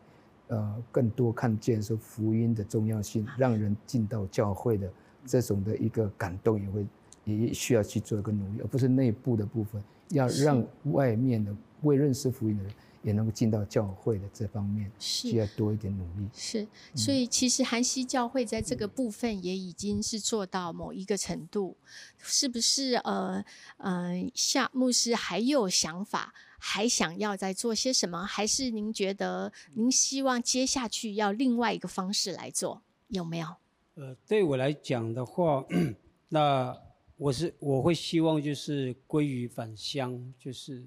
[0.49, 4.91] 呃，更多看见说福音的重要性，让人进到教会的
[5.25, 6.87] 这种的一个感动，也会
[7.25, 10.63] 也需要去做一个努力，而不是内部的部分，要让
[10.93, 11.57] 外面的。
[11.83, 12.73] 未认识福音的人
[13.03, 16.29] 也能够进到教会的这方面，需要多一点努力。
[16.35, 21.77] 是，所以其实韩西教会在这个部分也已经是做到某一个程度，
[22.19, 22.95] 是不是？
[22.97, 23.43] 呃，
[23.79, 28.27] 嗯，夏牧师还有想法，还想要再做些什么？
[28.27, 32.83] 还是您觉得您希望接下去要另外一个方式来做？
[33.07, 33.47] 有没有？
[33.95, 35.65] 呃，对我来讲的话，
[36.29, 36.77] 那
[37.17, 40.85] 我是我会希望就是归于返乡，就是。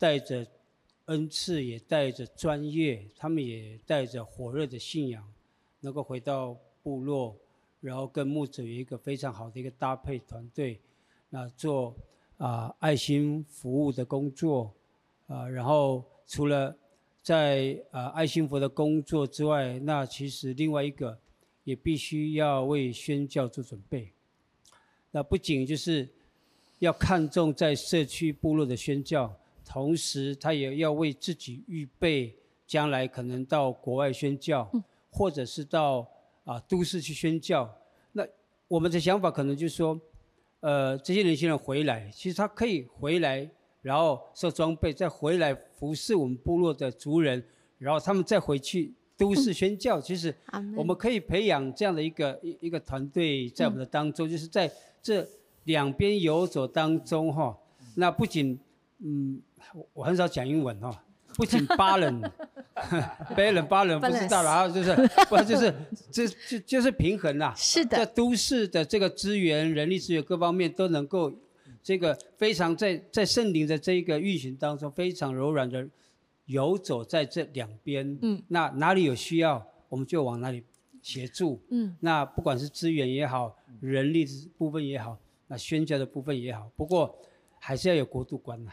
[0.00, 0.46] 带着
[1.04, 5.22] 恩赐，也带着专业，他们也带着火热的信仰，
[5.80, 7.36] 能够回到部落，
[7.82, 10.80] 然后跟牧者有一个非常好的一个搭配团队，
[11.28, 11.94] 那做
[12.38, 14.72] 啊爱心服务的工作，
[15.26, 16.74] 啊，然后除了
[17.22, 21.18] 在啊爱心服的工作之外，那其实另外一个
[21.64, 24.10] 也必须要为宣教做准备，
[25.10, 26.08] 那不仅就是
[26.78, 29.36] 要看重在社区部落的宣教。
[29.72, 32.34] 同时，他也要为自己预备
[32.66, 34.68] 将来可能到国外宣教，
[35.10, 36.04] 或者是到
[36.42, 37.72] 啊都市去宣教。
[38.10, 38.26] 那
[38.66, 39.96] 我们的想法可能就是说，
[40.58, 43.48] 呃，这些年轻人回来，其实他可以回来，
[43.80, 47.40] 然后受装备，再回来服侍我们部落的族人，
[47.78, 50.00] 然后他们再回去都市宣教。
[50.00, 50.34] 其实
[50.76, 54.68] 我们可以培养这样的一个一一个团队在我们的当中，就是在
[55.00, 55.24] 这
[55.62, 57.56] 两边游走当中哈。
[57.94, 58.58] 那不仅
[59.02, 59.40] 嗯。
[59.92, 60.90] 我很少讲英文哦，
[61.34, 62.20] 不仅巴人、
[63.36, 64.92] 巴人、巴人不知道了啊，就是
[65.28, 65.72] 不就是
[66.10, 67.54] 这就就是平衡啊。
[67.56, 71.32] 是的，在都市的这个资源、人力资源各方面都能够
[71.82, 75.86] 这个非常在在圣灵的这一个运行当中非常柔软的
[76.46, 78.18] 游走在这两边。
[78.22, 80.64] 嗯，那哪里有需要，我们就往哪里
[81.00, 81.60] 协助。
[81.68, 84.26] 嗯，那不管是资源也好，人力
[84.58, 87.16] 部分也好，那宣教的部分也好，不过
[87.60, 88.72] 还是要有国度观呐。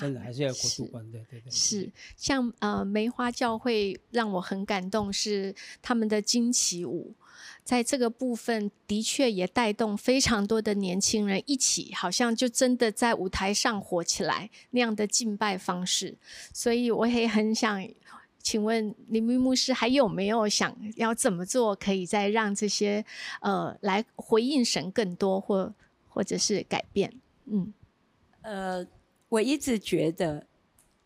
[0.00, 1.50] 真的还是要国度观，对对对。
[1.50, 7.14] 是，像呃梅花教会让我很感动，是他们的惊奇舞，
[7.62, 16.16] 在这个部分的确也带动非常多的年轻人一起，好像就真的在舞台上火起来那样的敬拜方式，
[16.52, 17.88] 所以我也很想。
[18.42, 23.04] 请问林明牧师还有没有想要怎么做，可以再让这些
[23.42, 25.74] 呃来回应神更多，或
[26.08, 27.12] 或者是改变？
[27.44, 27.70] 嗯，
[28.40, 28.86] 呃，
[29.30, 30.46] 我一直觉得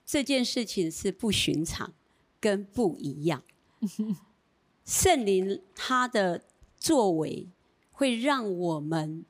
[0.04, 1.94] 这件事情是不寻常，
[2.40, 3.42] 跟不一样。
[4.84, 6.42] 圣灵他的
[6.76, 7.48] 作为
[7.92, 9.24] 会让我们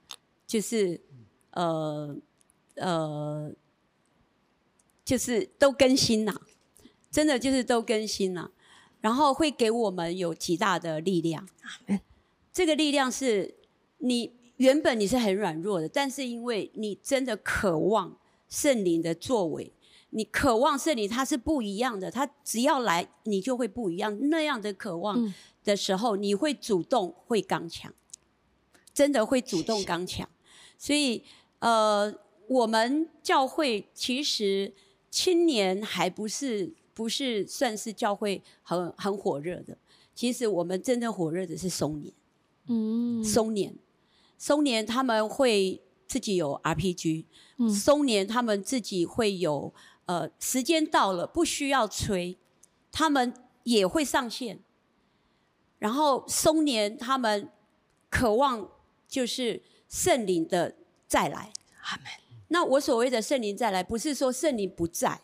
[0.46, 1.00] 就是
[1.50, 2.16] 呃
[2.76, 3.52] 呃，
[5.04, 6.40] 就是都更新了。
[7.10, 8.50] 真的就是都更新了，
[9.00, 11.48] 然后会给我们有极大的力量。
[12.52, 13.54] 这个力量是
[13.98, 18.18] 你原本你是很软弱的，但是因为你真的渴望
[18.54, 19.72] 圣灵的作为，
[20.10, 22.10] 你渴望圣灵，它是不一样的。
[22.10, 24.16] 它只要来，你就会不一样。
[24.30, 25.34] 那样的渴望
[25.64, 27.92] 的时候，你会主动会刚强，
[28.94, 30.28] 真的会主动刚强。
[30.78, 31.24] 所以，
[31.58, 32.14] 呃，
[32.46, 34.72] 我们教会其实
[35.10, 36.72] 青年还不是。
[36.96, 39.76] 不是算是教会很很火热的，
[40.14, 42.14] 其实我们真正火热的是松年，
[42.68, 43.74] 嗯，松年，
[44.38, 45.82] 松年他们会
[46.14, 47.24] 自己有 RPG，
[47.58, 49.74] 嗯，松年他们自己会有，
[50.06, 52.38] 呃，时间到了不需要催，
[52.92, 53.34] 他们
[53.64, 54.60] 也会上线，
[55.80, 57.48] 然后松年他们
[58.08, 58.70] 渴望
[59.08, 60.76] 就是圣灵的
[61.08, 61.52] 再来，
[61.82, 62.06] 阿门。
[62.46, 65.20] 那我所谓的圣灵再来，不是说圣灵不在。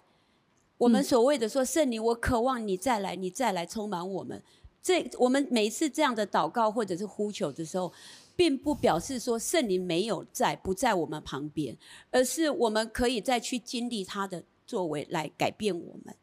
[0.77, 4.43] 我们所谓的说圣灵，我渴望你再来，你再来充满我们。
[4.83, 7.93] 这我们每一次这样的祷告或者是呼求的时候，
[8.41, 11.77] 并不表示说圣灵没有在，不在我们旁边，
[12.11, 16.17] 而是我们可以再去经历他的作为来改变我们。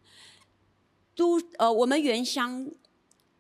[1.13, 2.72] 都呃，我们原乡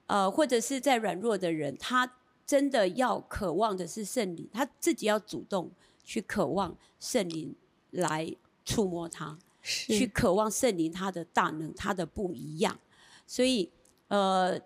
[0.05, 5.71] 呃，或者是在软弱的人，他真的要渴望的是圣灵，他自己要主动
[6.03, 7.55] 去渴望圣灵
[7.89, 8.31] 来
[8.63, 9.39] 触摸他。
[9.63, 12.79] 去渴望圣灵他的大能，他的不一样，
[13.25, 13.71] 所以
[14.07, 14.61] 呃，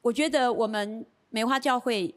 [0.00, 2.12] 我觉得我们梅花教会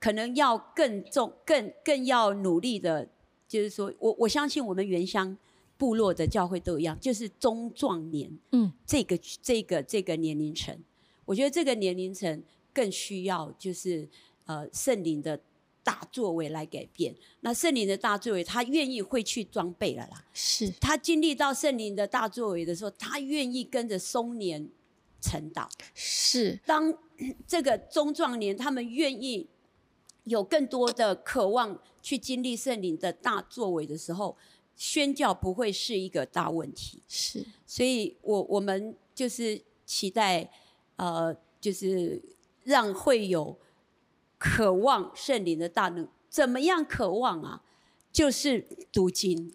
[0.00, 3.08] 可能要更重、更更要努力的，
[3.46, 5.36] 就是说我我相信我们原乡
[5.76, 10.76] 部落的教会都一样，就是中壮年，嗯，这个这个这个年龄层，
[11.24, 12.42] 我觉得这个年龄层
[12.72, 14.08] 更需要就是
[14.46, 15.38] 呃圣灵的。
[15.82, 20.24] 大作为来改变，那圣灵的大作为，他愿意会去装备了啦。
[20.34, 24.68] 是他经历到圣灵的大作为的时候，他愿意跟着松年
[25.22, 25.68] 成长。
[25.94, 26.94] 是当
[27.48, 29.48] 这个中壮年他们愿意
[30.30, 34.36] 有更多的渴望去经历圣灵的大作为的时候，
[34.74, 37.02] 宣教不会是一个大问题。
[37.06, 40.50] 是，所以我我们就是期待，
[40.96, 42.22] 呃，就是
[42.64, 43.58] 让会有。
[44.42, 47.62] 渴望圣灵的大能，怎么样渴望啊？
[48.10, 49.52] 就是读经，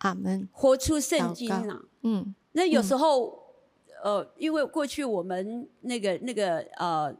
[0.00, 1.82] 阿门，活出圣经啊。
[2.02, 3.54] 嗯，那有时候，
[4.04, 7.16] 呃，因为过去我们那个那个呃，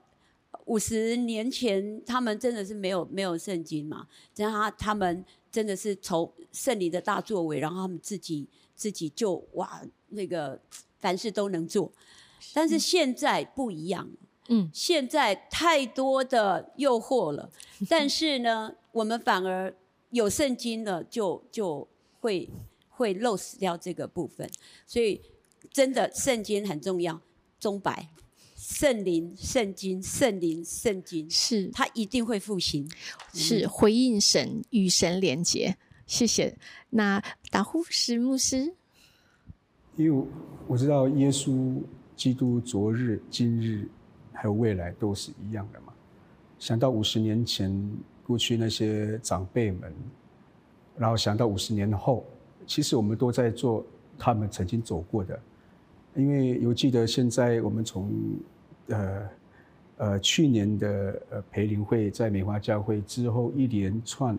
[0.66, 4.06] 五十年前他们真的是没有没有圣经嘛，
[4.36, 10.60] 然后他他们真的是从圣灵的大作为，然后他们自己自己就哇那个
[10.98, 11.90] 凡事都能做，
[12.52, 14.08] 但是现在不一样。
[14.48, 17.50] 嗯，现在太多的诱惑了，
[17.88, 19.74] 但是呢，我们反而
[20.10, 21.88] 有圣经了，就就
[22.20, 22.48] 会
[22.88, 24.48] 会漏死掉这个部分。
[24.86, 25.20] 所以，
[25.72, 27.20] 真的圣经很重要，
[27.58, 28.08] 中白
[28.68, 32.90] 圣灵、圣经、圣灵、圣经，是他一定会复兴，
[33.32, 35.76] 是回应神与神连接。
[36.04, 36.58] 谢谢。
[36.90, 38.74] 那达呼石牧师，
[39.94, 40.26] 因为
[40.66, 41.80] 我知道耶稣
[42.16, 43.88] 基督昨日、今日。
[44.38, 45.94] 还有未来都是一样的嘛？
[46.58, 47.72] 想到五十年前
[48.22, 49.90] 过去那些长辈们，
[50.94, 52.22] 然后想到五十年后，
[52.66, 53.82] 其实我们都在做
[54.18, 55.40] 他们曾经走过的。
[56.14, 58.12] 因为犹记得现在我们从
[58.88, 59.28] 呃
[59.96, 64.38] 呃去年的呃培灵会在美华教会之后一连串，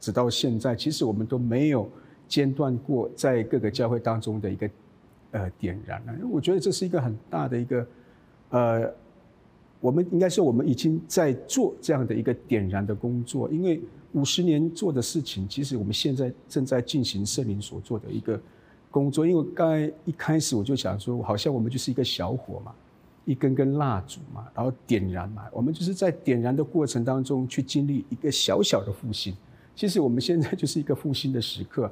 [0.00, 1.88] 直到现在，其实我们都没有
[2.28, 4.70] 间断过在各个教会当中的一个
[5.32, 6.14] 呃点燃了。
[6.30, 7.86] 我觉得这是一个很大的一个
[8.50, 8.94] 呃。
[9.80, 13.82] 我们应该说，我们已经在做这样的一个点燃的工作，因为
[14.12, 18.40] 五十年做的事情，其实我们现在正在进行圣灵所做的一个
[18.90, 19.26] 工作。
[19.26, 22.74] 因为刚才一开始我就想说，好像我们就是一个小火嘛，
[23.24, 29.34] 一根根蜡烛嘛，然后点燃嘛，我们就是在点燃的过程当中去经历一个小小的复兴，
[29.74, 31.90] 其实我们现在就是一个复兴的时刻，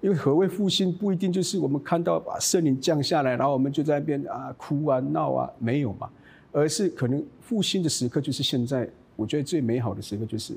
[0.00, 6.08] 因为何谓复兴，不一定就是我们看到把圣灵降下来，然后我们就在那边啊哭啊闹啊，没有嘛，
[6.52, 10.54] 而是可能复兴的时刻就是现在，我觉得最美好的时刻就是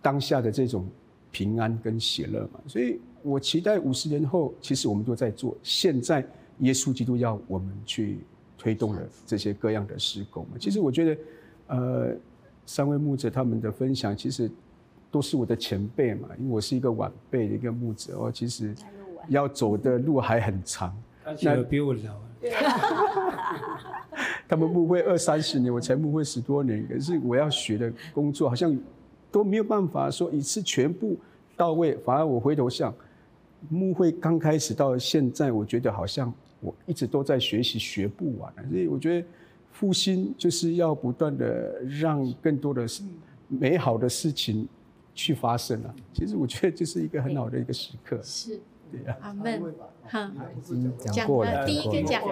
[0.00, 0.86] 当下的这种
[1.30, 2.60] 平安跟喜乐嘛。
[2.66, 6.26] 所以我期待五十年后，其实我们都在做，现在
[6.60, 8.18] 耶稣基督要我们去
[8.58, 10.58] 推动了这些各样的施工嘛。
[10.60, 11.16] 其实我觉得，
[11.68, 12.14] 呃，
[12.66, 14.50] 三位牧者他们的分享，其实。
[15.10, 18.74] 都是我的前辈嘛，因为我是一个晚辈的一个牧者哦，其实
[19.28, 20.94] 要走的路还很长。
[21.40, 22.00] 那比我老。
[24.46, 28.78] 他们牧会二三十年，我才牧会十多年，可是我要学的工作好像
[29.32, 31.16] 都没有办法说一次全部
[31.56, 31.96] 到位。
[32.04, 32.94] 反而我回头想，
[33.70, 36.30] 牧会刚开始到现在，我觉得好像
[36.60, 38.52] 我一直都在学习，学不完。
[38.70, 39.26] 所以我觉得
[39.70, 42.86] 复兴就是要不断的让更多的
[43.48, 44.68] 美好的事情。
[45.14, 48.20] 去发生啊，其实我觉得这是一个很好的一个时刻。
[48.22, 49.16] 是，对呀。
[49.20, 49.60] 阿门。
[50.04, 50.20] 好，
[50.56, 51.66] 已经讲过了。
[51.66, 52.22] 第一个讲。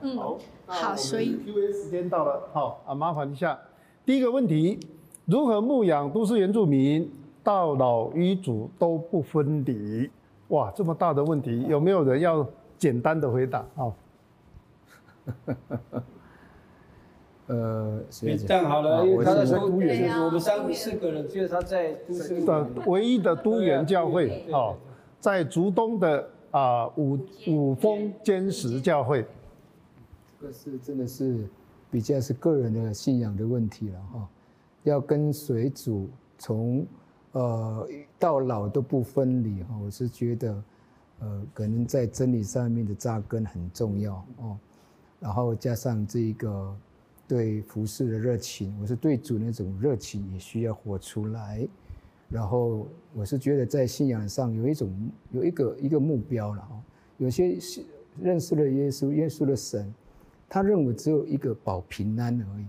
[0.00, 0.16] 嗯，
[0.64, 3.60] 好，所以 Q&A 时间到了，好啊，麻烦一下。
[4.06, 4.80] 第一个问题：
[5.26, 7.06] 如何牧养都市原住民
[7.42, 10.08] 到老与主都不分离？
[10.48, 12.48] 哇，这么大的问题，有没有人要
[12.84, 13.64] 简单的回答？
[13.74, 13.96] 好。
[17.46, 24.76] 呃，这样好了，因为他在都园，我们三四个人，就是他在都市的唯一的都园教会，哦，
[25.18, 29.24] 在竹东的啊五五峰坚石教会，
[30.38, 31.48] 这个是真的是
[31.90, 34.28] 比较是个人的信仰的问题了哈，
[34.82, 36.86] 要跟随主从
[37.32, 40.62] 呃到老都不分离哈，我是觉得
[41.24, 44.58] 呃可能在真理上面的扎根很重要哦，
[45.18, 46.76] 然后加上这一个。
[47.26, 51.66] 对服饰的热情，我是对主那种热情也需要活出来。
[52.28, 54.92] 然后我是觉得在信仰上有一种
[55.30, 56.76] 有一个一个目标了哦。
[57.16, 57.56] 有些
[58.20, 59.92] 认识了耶稣，耶稣的神，
[60.50, 62.66] 他认为只有一个保平安而已，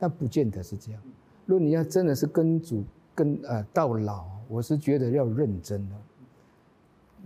[0.00, 1.00] 但不见得是这样。
[1.46, 2.82] 如果你要真的是跟主
[3.14, 5.94] 跟呃到老，我是觉得要认真的，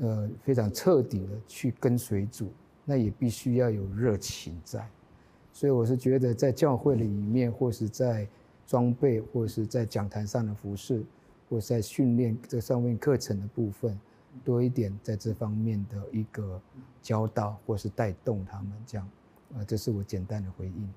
[0.01, 2.51] 呃非常彻底的去跟随主，
[2.85, 4.89] 那也必须要有热情在。
[5.53, 8.29] 所以我是觉得，在教会里面，或是在
[8.67, 11.03] 装备，或是在讲台上的服饰，
[11.49, 13.99] 或在训练这上面课程的部分，
[14.45, 16.61] 多一点在这方面的一个
[17.01, 19.09] 教导，或是带动他们这样。
[19.57, 20.95] 啊，这是我简单的回应。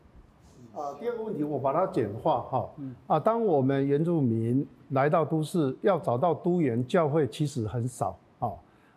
[0.73, 2.69] 啊，第二个问题我把它简化哈。
[3.07, 8.19] 啊，当我们原住民来到都市，要找到都园教会其实很少，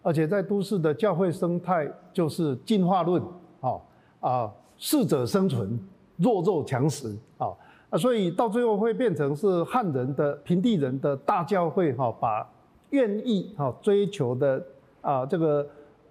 [0.03, 3.23] 而且在都市的教会生态就是进化论，
[3.61, 3.81] 啊
[4.21, 4.53] 啊。
[4.79, 5.79] 适者生存，
[6.17, 7.47] 弱肉强食啊
[7.89, 7.97] 啊！
[7.97, 12.45] 所以到最后会变成是汉人的平地人的大教会哈，把
[12.91, 14.61] 愿意哈追求的
[15.01, 15.65] 啊这个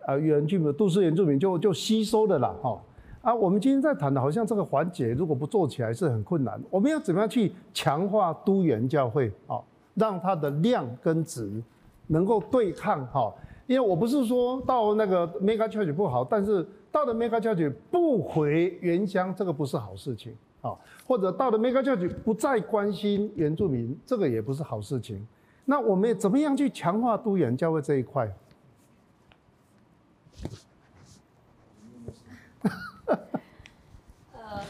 [0.06, 2.82] 啊原住民都市原住民就就吸收的了哈
[3.24, 3.36] 啊！
[3.36, 6.58] 我们今天在谈的，好像这个环节如果不做起来是很困难。
[6.70, 9.60] 我们要怎么样去强化都原教会啊，
[9.96, 11.62] 让它的量跟值
[12.08, 13.34] 能够对抗哈？
[13.72, 16.68] 因为我不是说到那个 mega church 不好，但是。
[16.92, 20.78] 到了 mega church 不回原乡，这个不是好事情啊。
[21.08, 25.26] 或者到了 mega church 不再关心原住民，这个也不是好事情。
[25.64, 28.30] 那我们怎么样去强化都远教会这一块？
[34.34, 34.62] 呃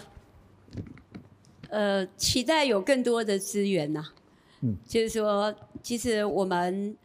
[1.70, 4.06] 呃，期待有更多的资源呐。
[4.60, 6.96] 嗯，就是说，其实我们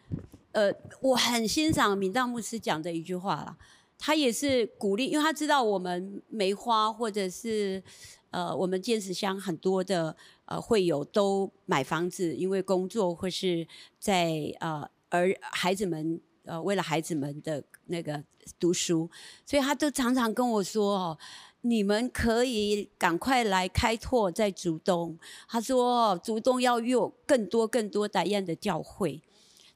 [0.56, 3.54] 呃，我很欣赏敏道牧师讲的一句话啦。
[3.98, 7.82] 他也是鼓励，因为他知道我们梅花或者是
[8.30, 18.24] 呃我们建石乡很多的呃会友都买房子，因为工作或是在呃而孩子们呃为了孩子们的那个
[18.58, 19.10] 读书，
[19.44, 21.18] 所以他都常常跟我说哦，
[21.60, 25.18] 你们可以赶快来开拓在竹东。
[25.46, 29.22] 他说竹东要有更多更多打样的教会，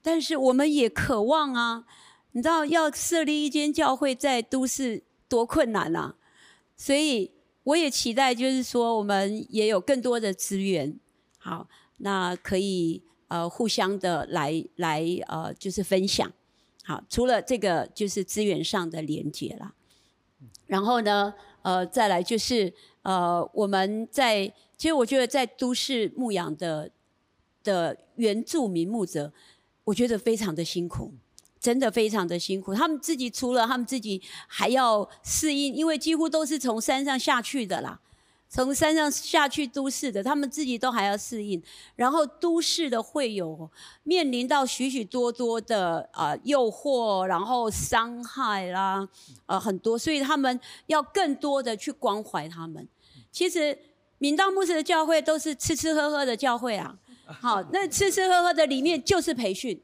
[0.02, 1.86] 但是我们也渴望啊。
[2.32, 6.14] 你知道要设立一间教会在都市多困难啊！
[6.76, 7.32] 所以
[7.64, 10.96] 我也期待，就是说我们也有更多的资源，
[11.38, 16.32] 好，那可以呃互相的来来呃就是分享，
[16.84, 19.74] 好，除了这个就是资源上的连接啦，
[20.68, 22.72] 然后呢呃再来就是
[23.02, 24.46] 呃我们在
[24.76, 26.92] 其实我觉得在都市牧养的
[27.64, 29.32] 的原住民牧者，
[29.90, 31.12] 我觉得非常的辛苦。
[31.60, 38.00] 真的非常的辛苦，他们自己除了他们自己还要适应，因为几乎都是从山上下去的啦，
[38.48, 41.62] 从山上下去都市的，他们自己都还要适应，
[41.96, 43.70] 然后都市的会有
[44.04, 49.06] 面临到许许多多的啊诱惑，然后伤害啦，
[49.44, 52.88] 呃很多，所以他们要更多的去关怀他们。
[53.30, 53.78] 其实
[54.16, 56.96] 闽道牧师的教会都是吃吃喝喝的教会啊，
[57.40, 59.80] 好，那吃吃喝喝的里面就是培训，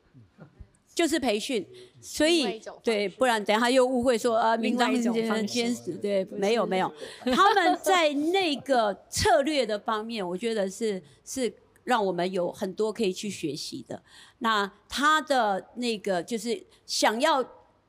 [0.95, 1.67] 就是培训。
[1.99, 5.03] 所以对，不然等下又误会说啊，民间
[5.45, 6.93] 坚持对，没有没有，
[7.35, 14.01] 他们在那个策略的方面，我觉得是是让我们有很多可以去学习的。
[14.39, 17.45] 那他的那个就是想要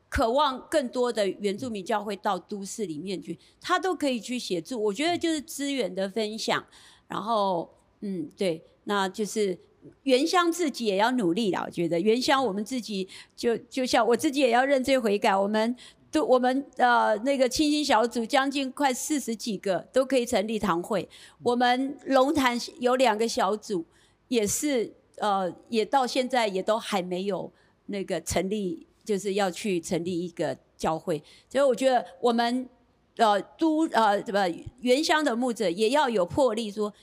[0.09, 4.81] 渴望更多的原住民教会到都市里面去，他都可以去协助。
[4.81, 6.65] 我觉得就是资源的分享，
[7.07, 9.55] 然后嗯，对，那就是。
[10.03, 13.07] 原乡自己也要努力了，我觉得原乡我们自己
[13.37, 15.33] 就就像我自己也要认罪悔改。
[15.33, 15.73] 我们
[16.11, 21.07] 都我们呃那个清新小组将近快四十几个都可以成立堂会。
[21.41, 23.85] 我们龙潭有两个小组，
[24.27, 27.49] 也是呃也到现在也都还没有
[27.85, 31.23] 那个成立，就是要去成立一个教会。
[31.47, 32.67] 所以我觉得我们
[33.15, 34.45] 呃都呃什么
[34.81, 36.93] 原乡的牧者也要有魄力，说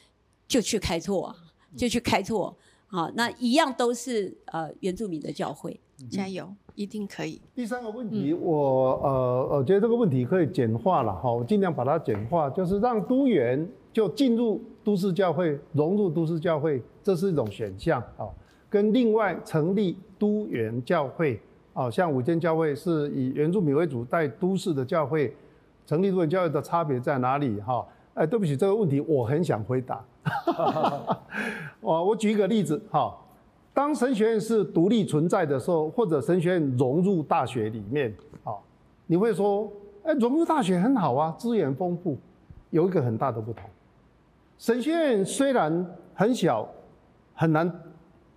[0.47, 1.37] 就去开拓啊，
[1.77, 2.55] 就去开拓。
[2.87, 7.41] 好，那一样都是呃原住民的教会，加油，一定可以。
[7.55, 18.29] 第三个问题，我呃我觉得这个问题可以简化了哈，我尽量把它简化，就是让都园就进入都市教会，融入都市教会，这是一种选项啊。
[18.71, 21.41] 跟另外成立都园教会
[21.73, 25.35] 啊，像五间教会是以原住民为主带都市的教会，
[25.85, 27.85] 成立都园教会的差别在哪里哈？
[28.15, 30.05] 哎，对不起，这个问题我很想回答。
[31.81, 33.15] 我我举一个例子哈，
[33.73, 38.55] 当神学院是独立存在的时候，或者神学院融入大学里面，啊，
[39.07, 39.71] 你会说，
[40.05, 42.17] 哎，融入大学很好啊，资源丰富。
[42.71, 43.65] 有一个很大的不同，
[44.59, 46.69] 神学院虽然很小，
[47.35, 47.71] 很难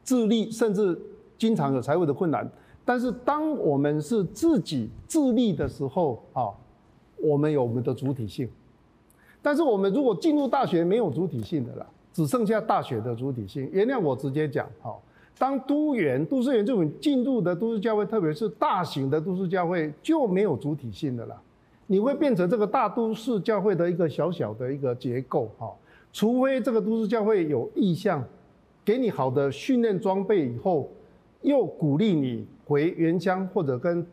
[0.03, 0.95] 自立，甚至
[1.39, 2.47] 经常有财务的困难，
[2.85, 6.49] 但是当我们是自己自立的时候，啊，
[7.17, 8.47] 我们有我们的主体性。
[9.47, 11.87] 但是我们如果进入大学没有主体性的了。
[12.11, 13.69] 只剩下大学的主体性。
[13.71, 14.99] 原谅我直接讲，好，
[15.37, 21.41] 当都原都市原住民进入的都市教会，特别是大型的都市教会，就没有主体性的了。
[21.85, 25.71] 你会变成这个大都市教会的一个小小的一个结构，哈。
[26.11, 28.23] 除非这个都市教会有意向，
[28.83, 30.89] 给你好的训练装备以后，
[31.43, 34.03] 又鼓励你回原乡或者跟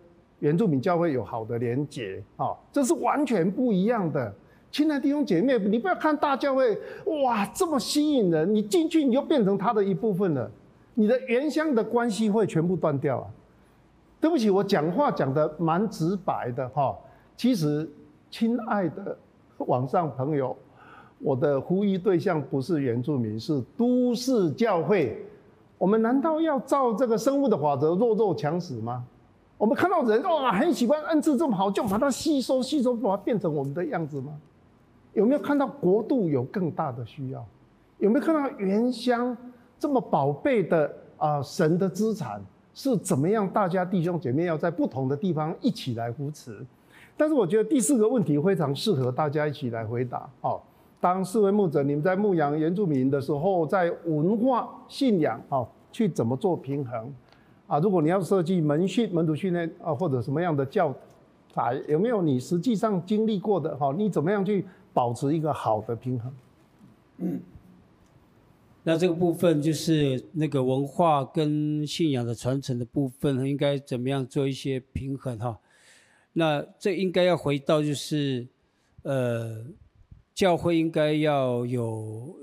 [0.41, 4.31] 原住民教会有好的连结，啊，这是完全不一样的。
[4.75, 6.77] 亲爱的弟兄姐妹，你不要看大教会，
[7.23, 10.51] 哇，这么吸引人，你进去你就变成他的一部分了，
[10.95, 13.27] 你的原乡的关系会全部断掉啊！
[14.21, 16.93] 对不起，我讲话讲的蛮直白的哈。
[17.37, 17.89] 其实，
[18.33, 19.17] 亲爱的
[19.59, 20.57] 网上朋友，
[21.21, 25.25] 我的呼吁对象不是原住民，是都市教会。
[25.79, 29.05] 我们难道要照这个生物的法则，弱肉强食吗？
[29.57, 34.33] 我们看到人哇，很喜欢恩赐这么好，就把它吸收吸收，把它变成我们的样子吗？
[35.15, 37.45] 有没有看到国度有更大的需要？
[37.99, 39.35] 有没有看到原乡
[39.79, 42.43] 这么宝贝的啊神的资产
[42.75, 43.49] 是怎么样？
[43.49, 46.59] 大家弟兄姐妹要在不同的地方一起来扶持。
[47.17, 50.29] 但是我觉得第四个问题非常适合大家一起来回答。
[50.41, 50.61] 哦，
[51.01, 57.15] 当四位牧者你们在牧养原住民的时候，在文化信仰哦去怎么做平衡？
[57.69, 60.93] 啊，如果你要设计门训门徒训练啊或者什么样的教
[61.53, 63.75] 法，有没有你实际上经历过的？
[63.77, 64.67] 哈，你怎么样去？
[64.95, 66.33] 保持一个好的平衡。
[67.19, 67.41] 嗯，
[68.85, 75.59] 那这个部分就是那个文化跟信仰的传承的部分，应该怎么样做一些平衡哈？
[76.33, 78.47] 那这应该要回到就是，
[79.03, 79.65] 呃，
[80.33, 82.39] 教会应该要有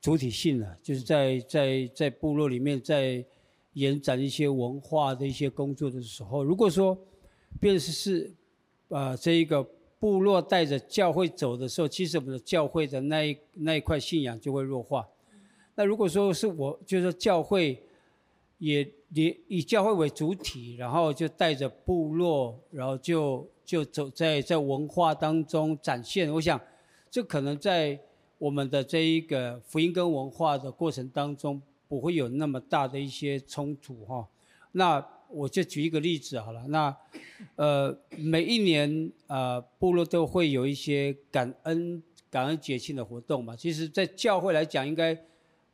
[0.00, 3.24] 主体性了，就是在在在部落里面在
[3.72, 6.96] 延展一些文化的一些工作的时候，如果说，
[7.58, 8.34] 便是是，
[8.90, 9.66] 啊，这一个。
[10.04, 15.08] 部落带着教会走的时候，其实我们的教会的那一那一块信仰就会弱化。
[15.76, 17.82] 那如果说是我，就是教会
[18.58, 26.30] 也也以教会为主体，然后就带着部落，然后就就走在在文化当中展现。
[26.30, 26.60] 我想，
[27.10, 27.98] 这可能在
[28.36, 34.28] 我们的这一个福音跟文化的过程当中，不会有那么大的一些冲突哈。
[34.72, 35.13] 那。
[35.34, 36.96] 我就举一个例子好了，那，
[37.56, 42.00] 呃，每一年呃，部落都会有一些感恩
[42.30, 43.56] 感恩节庆的活动嘛。
[43.56, 45.18] 其实，在教会来讲，应该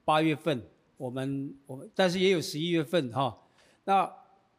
[0.04, 0.62] 八月份，
[0.96, 3.38] 我们我们，但是也有十一月份哈。
[3.84, 4.10] 那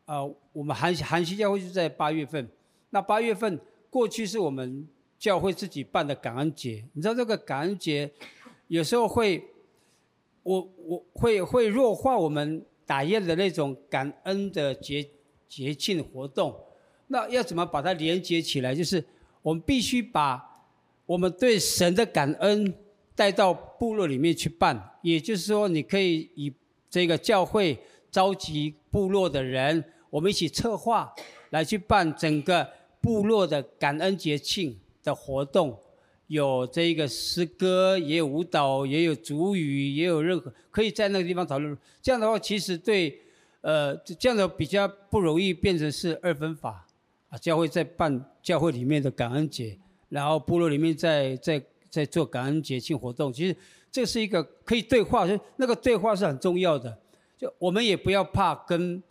[0.05, 2.47] 呃，我们韩韩西教会就在八月份。
[2.91, 3.59] 那八月份
[3.89, 4.87] 过去是我们
[5.17, 6.83] 教会自己办的感恩节。
[6.93, 8.11] 你知道这个感恩节
[8.67, 9.43] 有时候会，
[10.43, 15.07] 我我会会弱化我们打雁的那种感恩的节
[15.47, 16.55] 节庆活动。
[17.07, 18.73] 那要怎么把它连接起来？
[18.73, 19.03] 就是
[19.41, 20.41] 我们必须把
[21.05, 22.73] 我们对神的感恩
[23.15, 24.97] 带到部落里面去办。
[25.01, 26.53] 也就是说，你可以以
[26.89, 27.77] 这个教会
[28.09, 31.13] 召集部落的人，我们一起策划
[31.49, 32.67] 来去办整个
[33.01, 35.77] 部落的感恩节庆的活动。
[36.31, 41.77] 有这个诗歌，也有舞蹈，也有主语，也有任何可以在那个地方讨论。
[42.01, 43.19] 这样的话，其实对，
[43.59, 46.87] 呃，这样的比较不容易变成是二分法。
[47.27, 49.77] 啊，教会在办教会里面的感恩节，
[50.07, 53.31] 然后部落里面在在在做感恩节庆活动。
[53.33, 53.53] 其实
[53.91, 56.97] 这是一个可以对话，就那个对话是很重要的。
[57.37, 59.03] 就我们也不要怕跟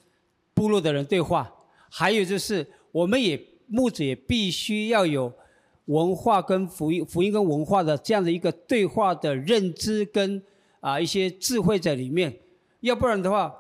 [0.55, 1.53] 部落的人对话，
[1.91, 5.31] 还有就是我们也牧者也必须要有
[5.91, 10.43] 文化跟福音、福音跟文化的这样的一个对话的认知跟
[10.81, 12.39] 啊一些智慧在里面。
[12.81, 13.55] 要不然的话，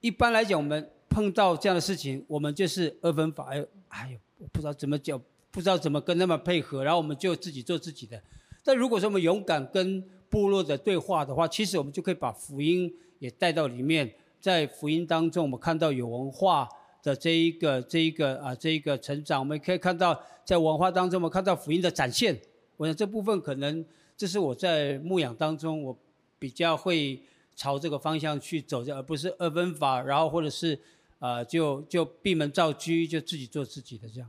[0.00, 0.90] 一般来讲我们。
[1.08, 3.46] 碰到这样的事情，我们就是二分法。
[3.50, 5.18] 哎，哎呦，不知道怎么讲，
[5.50, 8.22] 不知道怎么跟他们配合，然后我们就自己做自己的。
[8.62, 14.12] 但如果说我们勇敢跟部落的对话的话，其实我们就可以把福音也带到里面。
[14.42, 16.68] 在福音当中，我们看到有文化
[17.06, 22.36] 的这一个、这一个啊，这一个成长，我们可以看到在文化当中，我们看到福音的展现。
[22.76, 23.84] 我想这部分可能
[24.16, 25.96] 这是我在牧养当中，我
[26.36, 27.20] 比较会
[27.54, 30.76] 朝这个方向去走，而不是二分法，然后或者是。
[31.18, 34.28] 啊，就就闭门造车，就自己做自己的这样。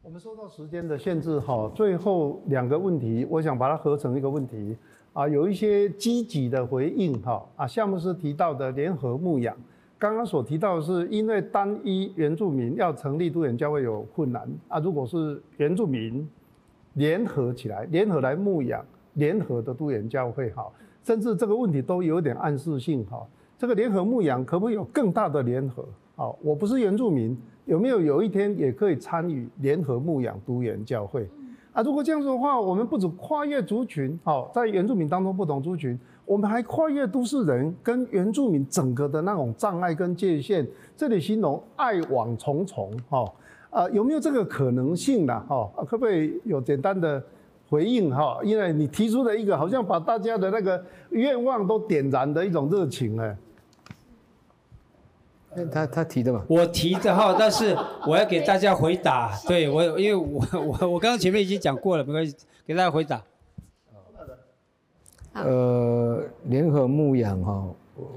[0.00, 4.74] 我们受到时间的限制，哈，最后两个问题，我想把它合成一个问题。
[5.12, 9.54] 啊，有一些积极的回应，哈，啊，项目是提到的联合牧养，
[9.98, 16.28] 刚刚所提到的是因为单一原住民要成立都远教会有困难，啊，如果是原住民
[16.94, 20.70] 联合起来，联合来牧养，联合的都远教会，哈，
[21.02, 25.86] 甚至这个问题都有点暗示性，哈，这个联合牧养可不可以有更大的联合？
[26.14, 31.26] 好，我不是原住民，有没有有一天也可以参与联合牧养都原教会？
[31.76, 40.66] 啊，如果这样子的话，我们不止跨越族群，好，在原住民当中不同族群，我们还跨越都市人跟原住民整个的那种障碍跟界限。
[40.96, 43.30] 这里形容爱网重重，哈，
[43.68, 45.38] 啊，有没有这个可能性呢？
[45.46, 47.22] 哈，可不可以有简单的
[47.68, 48.10] 回应？
[48.10, 53.36] 哈，因为你提出的一个好像把大家的那个愿望都点燃的一种热情，哎。
[55.64, 57.76] 他他提的嘛，我提的哈，但是
[58.06, 59.36] 我要给大家回答。
[59.46, 63.22] 对我，因为我我我刚刚前面已经讲过了，没关系，给大家回答。
[65.34, 67.74] 呃，联合牧养哈，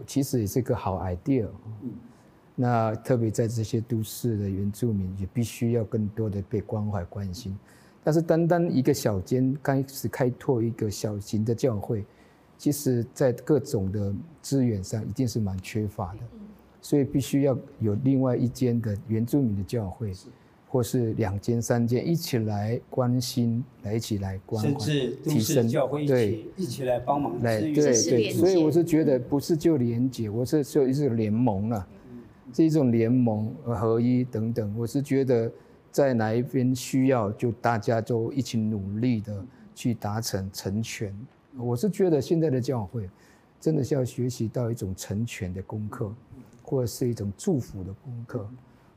[0.07, 1.48] 其实也是个好 idea。
[2.56, 7.57] 那特别在这些都市的原住民，也必须要更多的被关怀关心。
[8.03, 12.06] 但是单单一个小间开始开拓一个小型的教会，
[12.57, 16.20] 其实在各种的资源上一定是蛮缺乏的。
[16.81, 20.11] 所以必须要有另外一间的原住民的教会，
[20.68, 24.80] 或是两间、三间一起来关心，来一起来关怀，
[25.23, 28.31] 提升教会，对，一起来帮忙，来，对对。
[28.31, 31.88] 所以我是觉得不是就连结，我是就一是联盟了，
[32.53, 34.76] 是一种联盟合一等等。
[34.77, 35.51] 我是觉得
[35.91, 39.43] 在哪一边需要，就大家都一起努力的
[39.73, 41.14] 去达成成全。
[41.57, 43.10] 我是觉得现在的教会
[43.60, 46.14] 真的是要学习到一种成全的功课。
[46.69, 48.47] 或者是一种祝福的功课，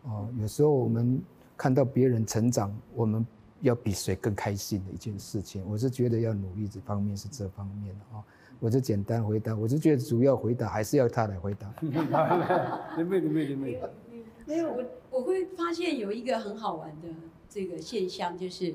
[0.03, 1.19] 哦，有时候我们
[1.57, 3.27] 看到别人成长，我们
[3.63, 5.65] 要比谁更开心的一件事情。
[5.67, 8.23] 我是觉得要努力这方面是这方面的啊。
[8.61, 11.75] 我就简单回答，我就觉得主要回答还是要他来回答。
[12.95, 13.81] 没没没没
[14.45, 17.09] 没有，我我会发现有一个很好玩的
[17.49, 18.75] 这个现象，就是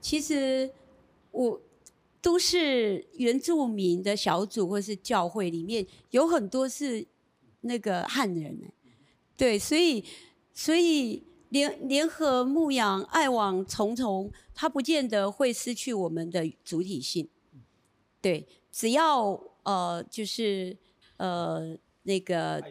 [0.00, 0.70] 其实
[1.32, 1.60] 我
[2.22, 7.04] 都是原住民的小组或是教会里面有很多是。
[7.60, 8.66] 那个汉人呢？
[9.36, 10.04] 对，所以
[10.52, 17.28] 所以联联合牧养爱网重重，它不见得会失去我们的主体性。
[18.20, 20.76] 对，只要呃就是
[21.16, 22.62] 呃那个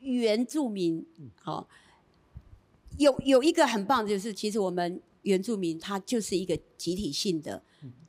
[0.00, 1.06] 原住民
[1.36, 1.68] 好，
[2.96, 7.62] 有有一个很棒的，就是其实我们原住民他就是一个集体性的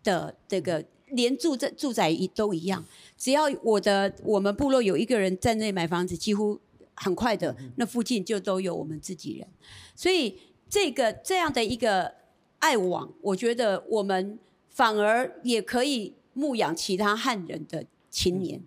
[0.04, 0.86] 的这个。
[1.11, 2.84] 连住在住宅一都一样，
[3.18, 6.60] 只要我的我们部落有一个人在那买房子，几乎
[6.95, 9.48] 很快的，那附近就都有我们自己人。
[9.95, 10.38] 所以
[10.68, 12.14] 这个这样的一个
[12.60, 14.38] 爱网，我觉得我们
[14.69, 18.61] 反而也可以牧养其他汉人的青年。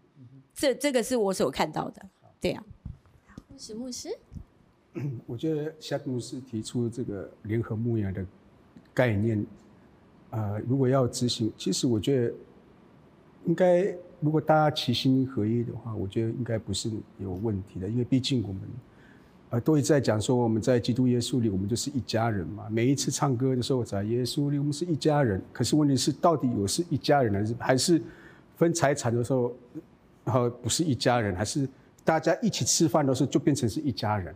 [0.54, 2.02] 这这个是我所看到的，
[2.40, 2.64] 对啊。
[3.48, 4.08] 牧师牧师，
[5.26, 8.24] 我觉得夏牧师提出这个联合牧养的
[8.94, 9.44] 概念。
[10.32, 12.34] 呃，如果要执行，其实我觉得
[13.46, 18.60] 应该，如果大家齐心合一的话，我觉得应该不是有问题的，因为毕竟我们。
[19.50, 22.66] 呃，都一直在讲说我们在基督耶稣里，我们就是一家人嘛。
[22.70, 25.38] 每一次唱歌的时候，在耶稣里，我们是一家人。
[25.52, 28.02] 可是问题是，到底有是一家人，还是还是
[28.56, 29.54] 分财产的时候，
[30.24, 31.68] 然后不是一家人，还是
[32.02, 34.34] 大家一起吃饭的时候就变成是一家人？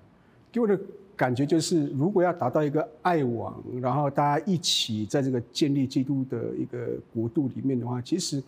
[0.53, 0.79] 给我的
[1.17, 8.43] 感觉就是，如果要达到一个爱网，然后大家一起在这个建立基督的一个国度里面的话，其实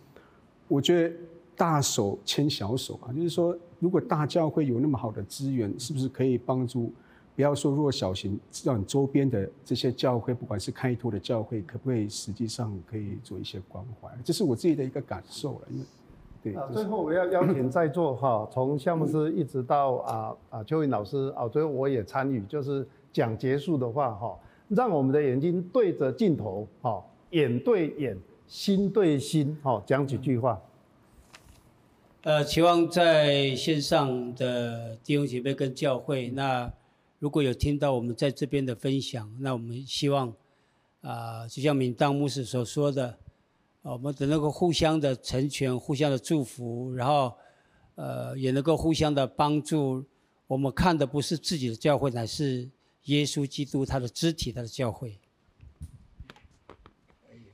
[0.67, 1.15] 我觉得。
[1.59, 6.89] 大手牵小手啊，就是说，如果大教会有那么好的资源，是不是可以帮助？
[7.35, 14.07] 不要说弱小型，让周边的这些教会，不管是开拓的教会，可不可以实际上可以做一些关怀？
[14.23, 15.67] 这是我自己的一个感受了。
[15.69, 15.83] 因为，
[16.43, 16.53] 对。
[16.55, 24.37] 啊，最后我要邀请在座哈， 从项目师一直到啊啊邱云老师啊，最后我也参与，就是讲结束的话哈，
[24.67, 28.17] 让我们的眼睛对着镜头哈，眼对眼，
[28.47, 30.61] 心对心哈，讲几句话。
[32.23, 36.69] 呃，期望在线上的弟兄姐妹跟教会，那
[37.17, 40.33] 如果有听到我们在这边的分享，那我们希望
[41.01, 43.17] 啊，就像明当牧师所说的，
[43.81, 47.33] 我们的能够互相的成全，互相的祝福，然后
[47.95, 50.03] 呃，也能够互相的帮助。
[50.47, 52.69] 我们看的不是自己的教会，乃是
[53.03, 55.17] 耶稣基督他的肢体，他的教会。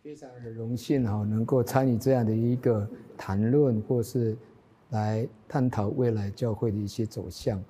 [0.02, 4.38] 非常的荣幸哈，能够参与这样的一个谈论，或是。
[4.90, 7.62] 来探讨未来教会的一些走向，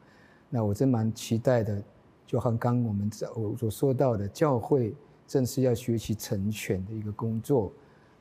[0.50, 1.82] 那我真蛮期待的。
[2.28, 4.94] 就像刚我们我所说到的，教会
[5.26, 7.72] 正是要学习成全的一个工作，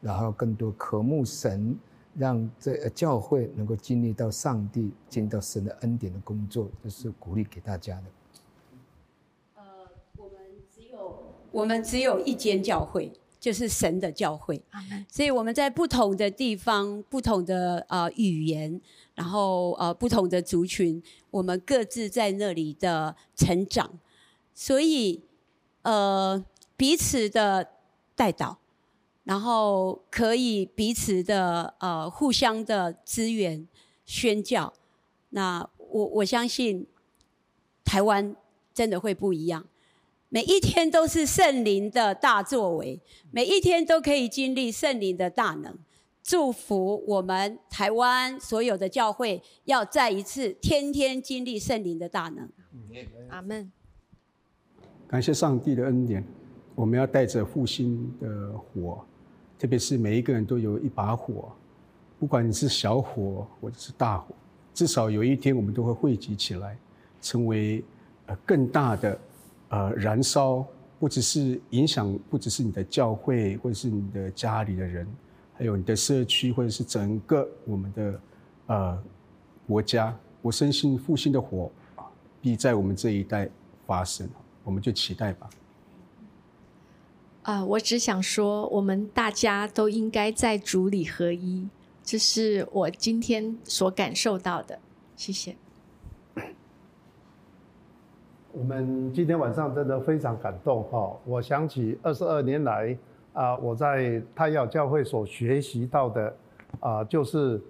[0.05, 1.75] 然后更多渴慕神，
[2.15, 8.03] 让这教会能够经历到上帝、经历到神的恩典的工作，这是鼓励给大家的。
[9.55, 9.63] 呃，
[10.19, 10.39] 我们
[10.71, 13.13] 只有我们只有一间教会。
[13.41, 14.59] 就是神的教会，
[15.07, 18.81] 所以我们在不同的地方、不同的呃语言，
[19.15, 23.99] 然后呃不同的族群，我们各自在那里的成长，
[24.55, 25.23] 所以
[25.83, 26.43] 呃
[26.75, 27.69] 彼此的
[28.17, 28.57] 带导，
[29.25, 33.67] 然后可以彼此的呃互相的支援
[34.05, 34.73] 宣教。
[35.31, 36.87] 那我我相信
[37.85, 38.37] 台湾
[38.73, 39.67] 真的会不一样。
[40.29, 45.79] 每一天都是圣灵的大作为，每一天都可以经历圣灵的大能。
[46.23, 52.49] 祝福我们台湾所有的教会，要再一次天天经历圣灵的大能。
[53.29, 53.71] 阿门。
[55.07, 56.25] 感谢上帝的恩典，
[56.75, 59.07] 我们要带着复兴的火，
[59.65, 61.51] 特别是每一个人都有一把火，
[62.19, 64.35] 不管你是小火或者是大火，
[64.75, 66.77] 至少有一天我们都会汇集起来，
[67.23, 67.83] 成为
[68.27, 69.19] 呃更大的。
[69.71, 70.63] 呃，燃烧
[71.01, 75.09] 不只是影响，不只是你的教会，或者是你的家里的人，
[75.55, 78.21] 还有你的社区，或者是整个我们的
[78.67, 79.03] 呃
[79.67, 80.15] 国家。
[80.43, 81.73] 我深信复兴的火
[82.39, 83.49] 必在我们这一代
[83.87, 84.29] 发生，
[84.63, 85.49] 我们就期待吧。
[87.45, 91.69] 啊，我只想说，我们大家都应该在主里合一，
[92.03, 94.79] 这是我今天所感受到的。
[95.15, 95.55] 谢谢。
[98.51, 101.15] 我们今天晚上真的非常感动哈！
[101.27, 102.97] 我想起二十二年来
[103.35, 106.35] 啊，我在太阳教会所学习到的
[106.81, 107.61] 啊，就是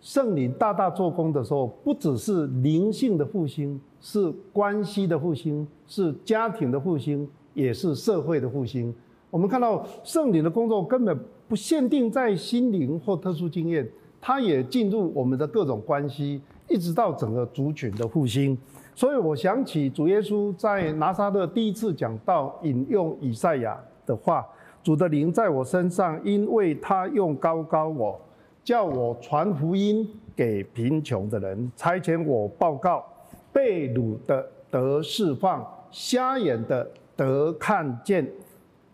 [0.00, 8.94] 圣灵大大做工的时候，不只是灵性的复兴，是关系的复兴，是家庭的复兴，也是社会的复兴。
[9.30, 13.86] 我们看到圣灵的工作根本不限定在心灵或特殊经验，
[14.20, 18.56] 它也进入我们的各种关系，一直到整个族群的复兴。
[18.94, 24.44] 所以我想起主耶稣在拿撒勒第一次讲到引用以赛亚的话
[24.82, 28.20] ：“主的灵在我身上，因为他用高高我，
[28.64, 33.04] 叫我传福音给贫穷的人，差遣我报告
[33.52, 38.26] 被掳的得释放，瞎眼的得看见，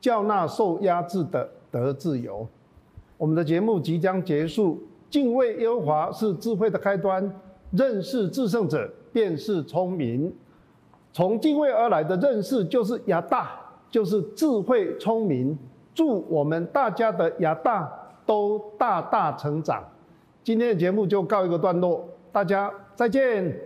[0.05, 2.47] 叫那受压制的得自由。”
[3.16, 4.78] 我们的节目即将结束，
[5.09, 7.40] 敬畏耶和华是智慧的开端，
[7.70, 8.86] 认识至圣者。
[9.14, 10.35] 便是聪明，
[11.12, 13.52] 从敬畏而来的认识就是亚大，
[13.89, 15.56] 就是智慧聪明。
[15.94, 17.89] 祝我们大家的亚大
[18.26, 19.85] 都大大成长。
[20.43, 23.56] 今天的节目就告一个段落，大家再见。